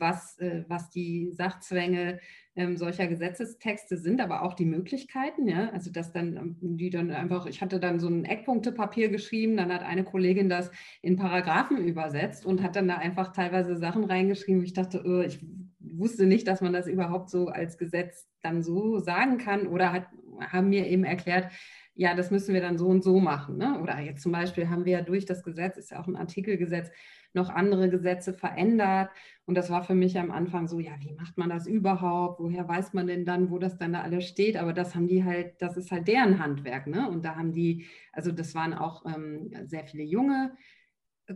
was, 0.00 0.38
äh, 0.38 0.64
was 0.68 0.90
die 0.90 1.30
Sachzwänge 1.32 2.18
ähm, 2.56 2.76
solcher 2.76 3.06
Gesetzestexte 3.06 3.96
sind, 3.96 4.20
aber 4.20 4.42
auch 4.42 4.54
die 4.54 4.64
Möglichkeiten, 4.64 5.46
ja, 5.46 5.70
also 5.70 5.90
dass 5.90 6.12
dann, 6.12 6.36
ähm, 6.36 6.56
die 6.60 6.90
dann 6.90 7.10
einfach, 7.10 7.46
ich 7.46 7.60
hatte 7.60 7.78
dann 7.78 8.00
so 8.00 8.08
ein 8.08 8.24
Eckpunktepapier 8.24 9.08
geschrieben, 9.08 9.56
dann 9.56 9.72
hat 9.72 9.82
eine 9.82 10.04
Kollegin 10.04 10.48
das 10.48 10.70
in 11.02 11.16
Paragraphen 11.16 11.78
übersetzt 11.78 12.44
und 12.44 12.62
hat 12.62 12.76
dann 12.76 12.88
da 12.88 12.96
einfach 12.96 13.32
teilweise 13.32 13.76
Sachen 13.76 14.04
reingeschrieben, 14.04 14.64
ich 14.64 14.72
dachte, 14.72 15.02
oh, 15.04 15.20
ich 15.20 15.40
wusste 15.78 16.26
nicht, 16.26 16.48
dass 16.48 16.60
man 16.60 16.72
das 16.72 16.86
überhaupt 16.86 17.30
so 17.30 17.48
als 17.48 17.78
Gesetz 17.78 18.28
dann 18.42 18.62
so 18.62 18.98
sagen 18.98 19.38
kann 19.38 19.66
oder 19.66 19.92
hat, 19.92 20.06
haben 20.40 20.70
mir 20.70 20.86
eben 20.86 21.04
erklärt, 21.04 21.52
ja, 21.94 22.14
das 22.14 22.30
müssen 22.30 22.54
wir 22.54 22.62
dann 22.62 22.78
so 22.78 22.86
und 22.86 23.04
so 23.04 23.20
machen. 23.20 23.58
Ne? 23.58 23.78
Oder 23.80 23.98
jetzt 24.00 24.22
zum 24.22 24.32
Beispiel 24.32 24.70
haben 24.70 24.86
wir 24.86 24.92
ja 24.92 25.02
durch 25.02 25.26
das 25.26 25.42
Gesetz, 25.42 25.76
ist 25.76 25.90
ja 25.90 26.00
auch 26.00 26.06
ein 26.06 26.16
Artikelgesetz, 26.16 26.90
noch 27.32 27.50
andere 27.50 27.88
Gesetze 27.88 28.32
verändert. 28.32 29.10
Und 29.46 29.56
das 29.56 29.70
war 29.70 29.82
für 29.82 29.94
mich 29.94 30.18
am 30.18 30.30
Anfang 30.30 30.68
so, 30.68 30.78
ja, 30.80 30.92
wie 31.00 31.12
macht 31.12 31.38
man 31.38 31.50
das 31.50 31.66
überhaupt? 31.66 32.40
Woher 32.40 32.68
weiß 32.68 32.92
man 32.92 33.06
denn 33.06 33.24
dann, 33.24 33.50
wo 33.50 33.58
das 33.58 33.78
dann 33.78 33.92
da 33.92 34.02
alles 34.02 34.26
steht? 34.26 34.56
Aber 34.56 34.72
das 34.72 34.94
haben 34.94 35.08
die 35.08 35.24
halt, 35.24 35.60
das 35.60 35.76
ist 35.76 35.90
halt 35.90 36.08
deren 36.08 36.38
Handwerk. 36.38 36.86
Ne? 36.86 37.08
Und 37.08 37.24
da 37.24 37.36
haben 37.36 37.52
die, 37.52 37.86
also 38.12 38.32
das 38.32 38.54
waren 38.54 38.74
auch 38.74 39.04
ähm, 39.06 39.52
sehr 39.66 39.84
viele 39.84 40.04
junge 40.04 40.52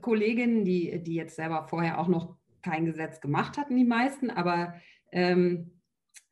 Kolleginnen, 0.01 0.65
die, 0.65 1.03
die 1.03 1.15
jetzt 1.15 1.37
selber 1.37 1.67
vorher 1.69 1.99
auch 1.99 2.09
noch 2.09 2.37
kein 2.63 2.85
Gesetz 2.87 3.21
gemacht 3.21 3.59
hatten, 3.59 3.77
die 3.77 3.85
meisten, 3.85 4.31
aber 4.31 4.75
ähm, 5.13 5.74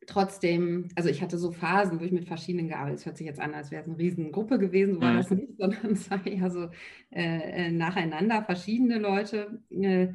trotzdem, 0.07 0.89
also 0.95 1.09
ich 1.09 1.21
hatte 1.21 1.37
so 1.37 1.51
Phasen, 1.51 1.99
wo 1.99 2.03
ich 2.03 2.11
mit 2.11 2.27
verschiedenen 2.27 2.67
gearbeitet 2.67 2.99
Es 2.99 3.05
hört 3.05 3.17
sich 3.17 3.27
jetzt 3.27 3.39
an, 3.39 3.53
als 3.53 3.71
wäre 3.71 3.83
es 3.83 3.87
eine 3.87 3.97
Riesengruppe 3.97 4.59
gewesen, 4.59 4.95
so 4.95 5.01
war 5.01 5.13
mhm. 5.13 5.17
das 5.17 5.29
nicht, 5.31 5.53
sondern 5.57 5.91
es 5.91 6.09
war 6.09 6.25
eher 6.25 6.49
so 6.51 6.69
äh, 7.11 7.67
äh, 7.67 7.71
nacheinander 7.71 8.43
verschiedene 8.43 8.99
Leute. 8.99 9.61
Äh, 9.69 10.13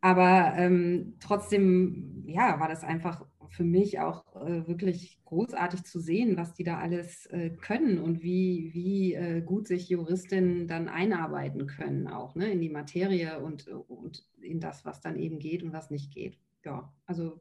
aber 0.00 0.52
ähm, 0.58 1.14
trotzdem, 1.20 2.24
ja, 2.26 2.60
war 2.60 2.68
das 2.68 2.84
einfach 2.84 3.24
für 3.48 3.64
mich 3.64 4.00
auch 4.00 4.36
äh, 4.44 4.66
wirklich 4.66 5.18
großartig 5.24 5.84
zu 5.84 6.00
sehen, 6.00 6.36
was 6.36 6.54
die 6.54 6.64
da 6.64 6.78
alles 6.78 7.26
äh, 7.26 7.50
können 7.50 7.98
und 7.98 8.22
wie, 8.22 8.70
wie 8.74 9.14
äh, 9.14 9.40
gut 9.40 9.66
sich 9.68 9.88
Juristinnen 9.88 10.66
dann 10.66 10.88
einarbeiten 10.88 11.66
können, 11.66 12.08
auch 12.08 12.34
ne, 12.34 12.52
in 12.52 12.60
die 12.60 12.68
Materie 12.68 13.40
und, 13.40 13.68
und 13.68 14.26
in 14.40 14.60
das, 14.60 14.84
was 14.84 15.00
dann 15.00 15.16
eben 15.16 15.38
geht 15.38 15.62
und 15.62 15.72
was 15.72 15.90
nicht 15.90 16.12
geht. 16.12 16.38
Ja, 16.64 16.92
also 17.06 17.40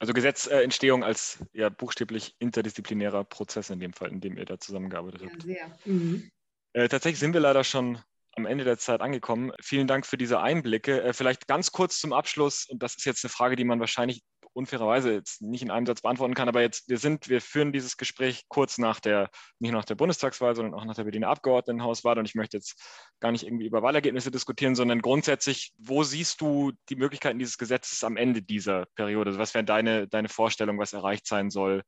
also 0.00 0.14
Gesetzentstehung 0.14 1.04
als 1.04 1.38
ja 1.52 1.68
buchstäblich 1.68 2.34
interdisziplinärer 2.38 3.22
Prozess 3.24 3.70
in 3.70 3.78
dem 3.80 3.92
Fall, 3.92 4.10
in 4.10 4.20
dem 4.20 4.36
ihr 4.36 4.46
da 4.46 4.58
zusammengearbeitet 4.58 5.22
habt. 5.24 5.44
Ja, 5.44 5.54
sehr. 5.54 5.78
Mhm. 5.84 6.30
Äh, 6.72 6.88
tatsächlich 6.88 7.20
sind 7.20 7.34
wir 7.34 7.40
leider 7.40 7.64
schon 7.64 8.00
am 8.32 8.46
Ende 8.46 8.64
der 8.64 8.78
Zeit 8.78 9.02
angekommen. 9.02 9.52
Vielen 9.60 9.86
Dank 9.86 10.06
für 10.06 10.16
diese 10.16 10.40
Einblicke. 10.40 11.02
Äh, 11.02 11.12
vielleicht 11.12 11.46
ganz 11.46 11.70
kurz 11.70 11.98
zum 11.98 12.12
Abschluss, 12.14 12.66
und 12.68 12.82
das 12.82 12.96
ist 12.96 13.04
jetzt 13.04 13.24
eine 13.24 13.30
Frage, 13.30 13.56
die 13.56 13.64
man 13.64 13.78
wahrscheinlich 13.78 14.22
unfairerweise 14.52 15.12
jetzt 15.12 15.42
nicht 15.42 15.62
in 15.62 15.70
einem 15.70 15.86
Satz 15.86 16.02
beantworten 16.02 16.34
kann, 16.34 16.48
aber 16.48 16.60
jetzt, 16.60 16.88
wir 16.88 16.98
sind, 16.98 17.28
wir 17.28 17.40
führen 17.40 17.72
dieses 17.72 17.96
Gespräch 17.96 18.44
kurz 18.48 18.78
nach 18.78 19.00
der, 19.00 19.30
nicht 19.58 19.72
nach 19.72 19.84
der 19.84 19.94
Bundestagswahl, 19.94 20.54
sondern 20.54 20.74
auch 20.74 20.84
nach 20.84 20.94
der 20.94 21.04
Berliner 21.04 21.28
Abgeordnetenhauswahl. 21.28 22.18
Und 22.18 22.24
ich 22.24 22.34
möchte 22.34 22.56
jetzt 22.56 22.80
gar 23.20 23.32
nicht 23.32 23.44
irgendwie 23.44 23.66
über 23.66 23.82
Wahlergebnisse 23.82 24.30
diskutieren, 24.30 24.74
sondern 24.74 25.02
grundsätzlich, 25.02 25.72
wo 25.78 26.02
siehst 26.02 26.40
du 26.40 26.72
die 26.88 26.96
Möglichkeiten 26.96 27.38
dieses 27.38 27.58
Gesetzes 27.58 28.04
am 28.04 28.16
Ende 28.16 28.42
dieser 28.42 28.86
Periode? 28.94 29.38
Was 29.38 29.54
wäre 29.54 29.64
deine, 29.64 30.08
deine 30.08 30.28
Vorstellung, 30.28 30.78
was 30.78 30.92
erreicht 30.92 31.26
sein 31.26 31.50
soll 31.50 31.82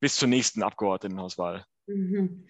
bis 0.00 0.16
zur 0.16 0.28
nächsten 0.28 0.62
Abgeordnetenhauswahl? 0.62 1.64
Mhm. 1.86 2.46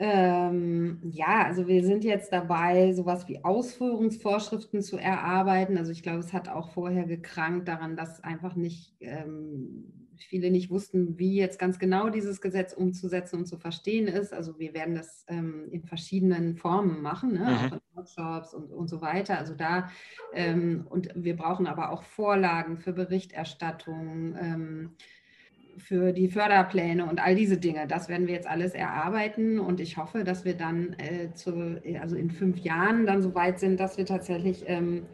Ähm, 0.00 1.00
ja, 1.10 1.44
also 1.44 1.66
wir 1.66 1.84
sind 1.84 2.04
jetzt 2.04 2.32
dabei, 2.32 2.92
sowas 2.92 3.26
wie 3.26 3.44
Ausführungsvorschriften 3.44 4.80
zu 4.80 4.96
erarbeiten. 4.96 5.76
Also 5.76 5.90
ich 5.90 6.04
glaube, 6.04 6.20
es 6.20 6.32
hat 6.32 6.48
auch 6.48 6.70
vorher 6.70 7.04
gekrankt 7.04 7.66
daran, 7.66 7.96
dass 7.96 8.22
einfach 8.22 8.54
nicht 8.54 8.94
ähm, 9.00 9.98
viele 10.16 10.50
nicht 10.50 10.70
wussten, 10.70 11.18
wie 11.18 11.36
jetzt 11.36 11.58
ganz 11.58 11.78
genau 11.78 12.10
dieses 12.10 12.40
Gesetz 12.40 12.72
umzusetzen 12.72 13.40
und 13.40 13.46
zu 13.46 13.56
verstehen 13.56 14.06
ist. 14.06 14.32
Also 14.32 14.58
wir 14.58 14.74
werden 14.74 14.94
das 14.94 15.24
ähm, 15.28 15.68
in 15.70 15.84
verschiedenen 15.84 16.56
Formen 16.56 17.02
machen, 17.02 17.32
ne? 17.32 17.40
mhm. 17.40 17.46
auch 17.46 17.72
in 17.72 17.80
Workshops 17.94 18.54
und, 18.54 18.70
und 18.70 18.88
so 18.88 19.00
weiter. 19.00 19.38
Also 19.38 19.54
da 19.54 19.90
ähm, 20.32 20.86
und 20.88 21.10
wir 21.14 21.36
brauchen 21.36 21.66
aber 21.66 21.90
auch 21.90 22.02
Vorlagen 22.02 22.78
für 22.78 22.92
Berichterstattung 22.92 24.36
ähm, 24.40 24.90
für 25.78 26.12
die 26.12 26.28
Förderpläne 26.28 27.08
und 27.08 27.20
all 27.20 27.34
diese 27.34 27.56
Dinge. 27.56 27.86
Das 27.86 28.08
werden 28.08 28.26
wir 28.26 28.34
jetzt 28.34 28.48
alles 28.48 28.74
erarbeiten 28.74 29.58
und 29.58 29.80
ich 29.80 29.96
hoffe, 29.96 30.24
dass 30.24 30.44
wir 30.44 30.54
dann 30.54 30.94
äh, 30.94 31.32
zu, 31.34 31.80
also 32.00 32.16
in 32.16 32.30
fünf 32.30 32.58
Jahren 32.58 33.06
dann 33.06 33.22
so 33.22 33.34
weit 33.34 33.58
sind, 33.58 33.80
dass 33.80 33.96
wir 33.96 34.06
tatsächlich 34.06 34.64
ähm, 34.66 35.06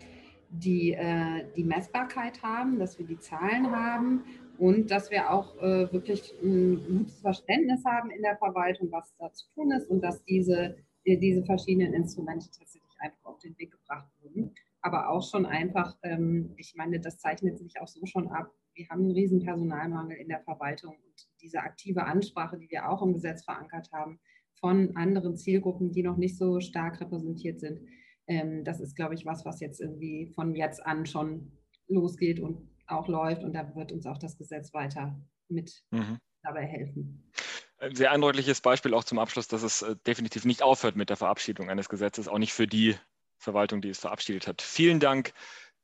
die, 0.50 0.92
äh, 0.92 1.44
die 1.56 1.64
Messbarkeit 1.64 2.42
haben, 2.42 2.78
dass 2.78 2.98
wir 2.98 3.06
die 3.06 3.18
Zahlen 3.18 3.70
haben 3.70 4.24
und 4.58 4.90
dass 4.90 5.10
wir 5.10 5.30
auch 5.30 5.56
äh, 5.60 5.92
wirklich 5.92 6.32
ein 6.42 6.98
gutes 6.98 7.20
Verständnis 7.20 7.84
haben 7.84 8.10
in 8.10 8.22
der 8.22 8.36
Verwaltung, 8.36 8.90
was 8.92 9.14
da 9.18 9.32
zu 9.32 9.46
tun 9.54 9.72
ist 9.72 9.88
und 9.90 10.00
dass 10.00 10.24
diese, 10.24 10.76
äh, 11.04 11.16
diese 11.16 11.44
verschiedenen 11.44 11.92
Instrumente 11.92 12.46
tatsächlich 12.46 12.82
einfach 12.98 13.24
auf 13.24 13.38
den 13.38 13.58
Weg 13.58 13.72
gebracht 13.72 14.08
wurden. 14.22 14.54
Aber 14.80 15.08
auch 15.08 15.28
schon 15.28 15.46
einfach, 15.46 15.96
ähm, 16.02 16.52
ich 16.56 16.74
meine, 16.76 17.00
das 17.00 17.18
zeichnet 17.18 17.58
sich 17.58 17.80
auch 17.80 17.88
so 17.88 18.04
schon 18.06 18.28
ab, 18.28 18.52
wir 18.74 18.88
haben 18.88 19.02
einen 19.02 19.12
riesen 19.12 19.40
Personalmangel 19.40 20.16
in 20.16 20.28
der 20.28 20.42
Verwaltung 20.42 20.94
und 20.94 21.28
diese 21.40 21.60
aktive 21.60 22.04
Ansprache, 22.04 22.58
die 22.58 22.70
wir 22.70 22.88
auch 22.88 23.02
im 23.02 23.12
Gesetz 23.12 23.44
verankert 23.44 23.90
haben, 23.92 24.18
von 24.60 24.96
anderen 24.96 25.36
Zielgruppen, 25.36 25.92
die 25.92 26.02
noch 26.02 26.16
nicht 26.16 26.38
so 26.38 26.60
stark 26.60 27.00
repräsentiert 27.00 27.60
sind, 27.60 27.80
ähm, 28.26 28.64
das 28.64 28.80
ist, 28.80 28.96
glaube 28.96 29.14
ich, 29.14 29.26
was, 29.26 29.44
was 29.44 29.60
jetzt 29.60 29.80
irgendwie 29.80 30.32
von 30.34 30.54
jetzt 30.54 30.84
an 30.84 31.06
schon 31.06 31.52
losgeht 31.88 32.40
und 32.40 32.70
auch 32.86 33.08
läuft 33.08 33.44
und 33.44 33.52
da 33.52 33.74
wird 33.74 33.92
uns 33.92 34.06
auch 34.06 34.18
das 34.18 34.36
Gesetz 34.38 34.72
weiter 34.72 35.18
mit 35.48 35.84
mhm. 35.90 36.18
dabei 36.42 36.64
helfen. 36.64 37.30
Ein 37.78 37.94
sehr 37.94 38.12
eindrückliches 38.12 38.60
Beispiel 38.60 38.94
auch 38.94 39.04
zum 39.04 39.18
Abschluss, 39.18 39.48
dass 39.48 39.62
es 39.62 39.82
äh, 39.82 39.96
definitiv 40.06 40.44
nicht 40.44 40.62
aufhört 40.62 40.96
mit 40.96 41.10
der 41.10 41.16
Verabschiedung 41.16 41.68
eines 41.68 41.88
Gesetzes, 41.88 42.28
auch 42.28 42.38
nicht 42.38 42.52
für 42.52 42.66
die 42.66 42.96
Verwaltung, 43.36 43.82
die 43.82 43.90
es 43.90 43.98
verabschiedet 43.98 44.46
hat. 44.46 44.62
Vielen 44.62 45.00
Dank, 45.00 45.34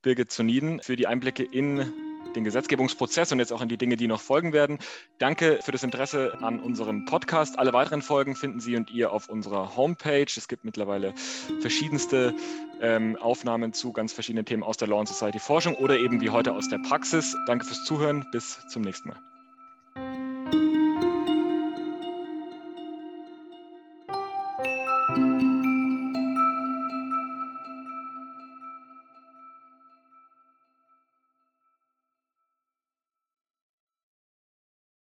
Birgit 0.03 0.31
Zoniden, 0.31 0.81
für 0.81 0.97
die 0.97 1.07
Einblicke 1.07 1.43
in 1.43 1.93
den 2.35 2.45
Gesetzgebungsprozess 2.45 3.33
und 3.33 3.39
jetzt 3.39 3.53
auch 3.53 3.63
in 3.63 3.69
die 3.69 3.77
Dinge, 3.77 3.97
die 3.97 4.07
noch 4.07 4.21
folgen 4.21 4.53
werden. 4.53 4.79
Danke 5.19 5.59
für 5.63 5.73
das 5.73 5.83
Interesse 5.83 6.39
an 6.41 6.61
unserem 6.61 7.05
Podcast. 7.05 7.59
Alle 7.59 7.73
weiteren 7.73 8.03
Folgen 8.03 8.37
finden 8.37 8.61
Sie 8.61 8.77
und 8.77 8.91
ihr 8.91 9.13
auf 9.13 9.29
unserer 9.29 9.77
Homepage. 9.77 10.27
Es 10.37 10.49
gibt 10.49 10.65
mittlerweile 10.65 11.15
verschiedenste 11.61 12.35
ähm, 12.81 13.17
Aufnahmen 13.17 13.73
zu 13.73 13.93
ganz 13.93 14.13
verschiedenen 14.13 14.45
Themen 14.45 14.63
aus 14.63 14.77
der 14.77 14.89
Law 14.89 15.01
and 15.01 15.09
Society 15.09 15.39
Forschung 15.39 15.75
oder 15.75 15.99
eben 15.99 16.21
wie 16.21 16.31
heute 16.31 16.53
aus 16.53 16.69
der 16.69 16.79
Praxis. 16.79 17.37
Danke 17.47 17.67
fürs 17.67 17.85
Zuhören. 17.85 18.27
Bis 18.33 18.59
zum 18.69 18.83
nächsten 18.83 19.09
Mal. 19.09 19.30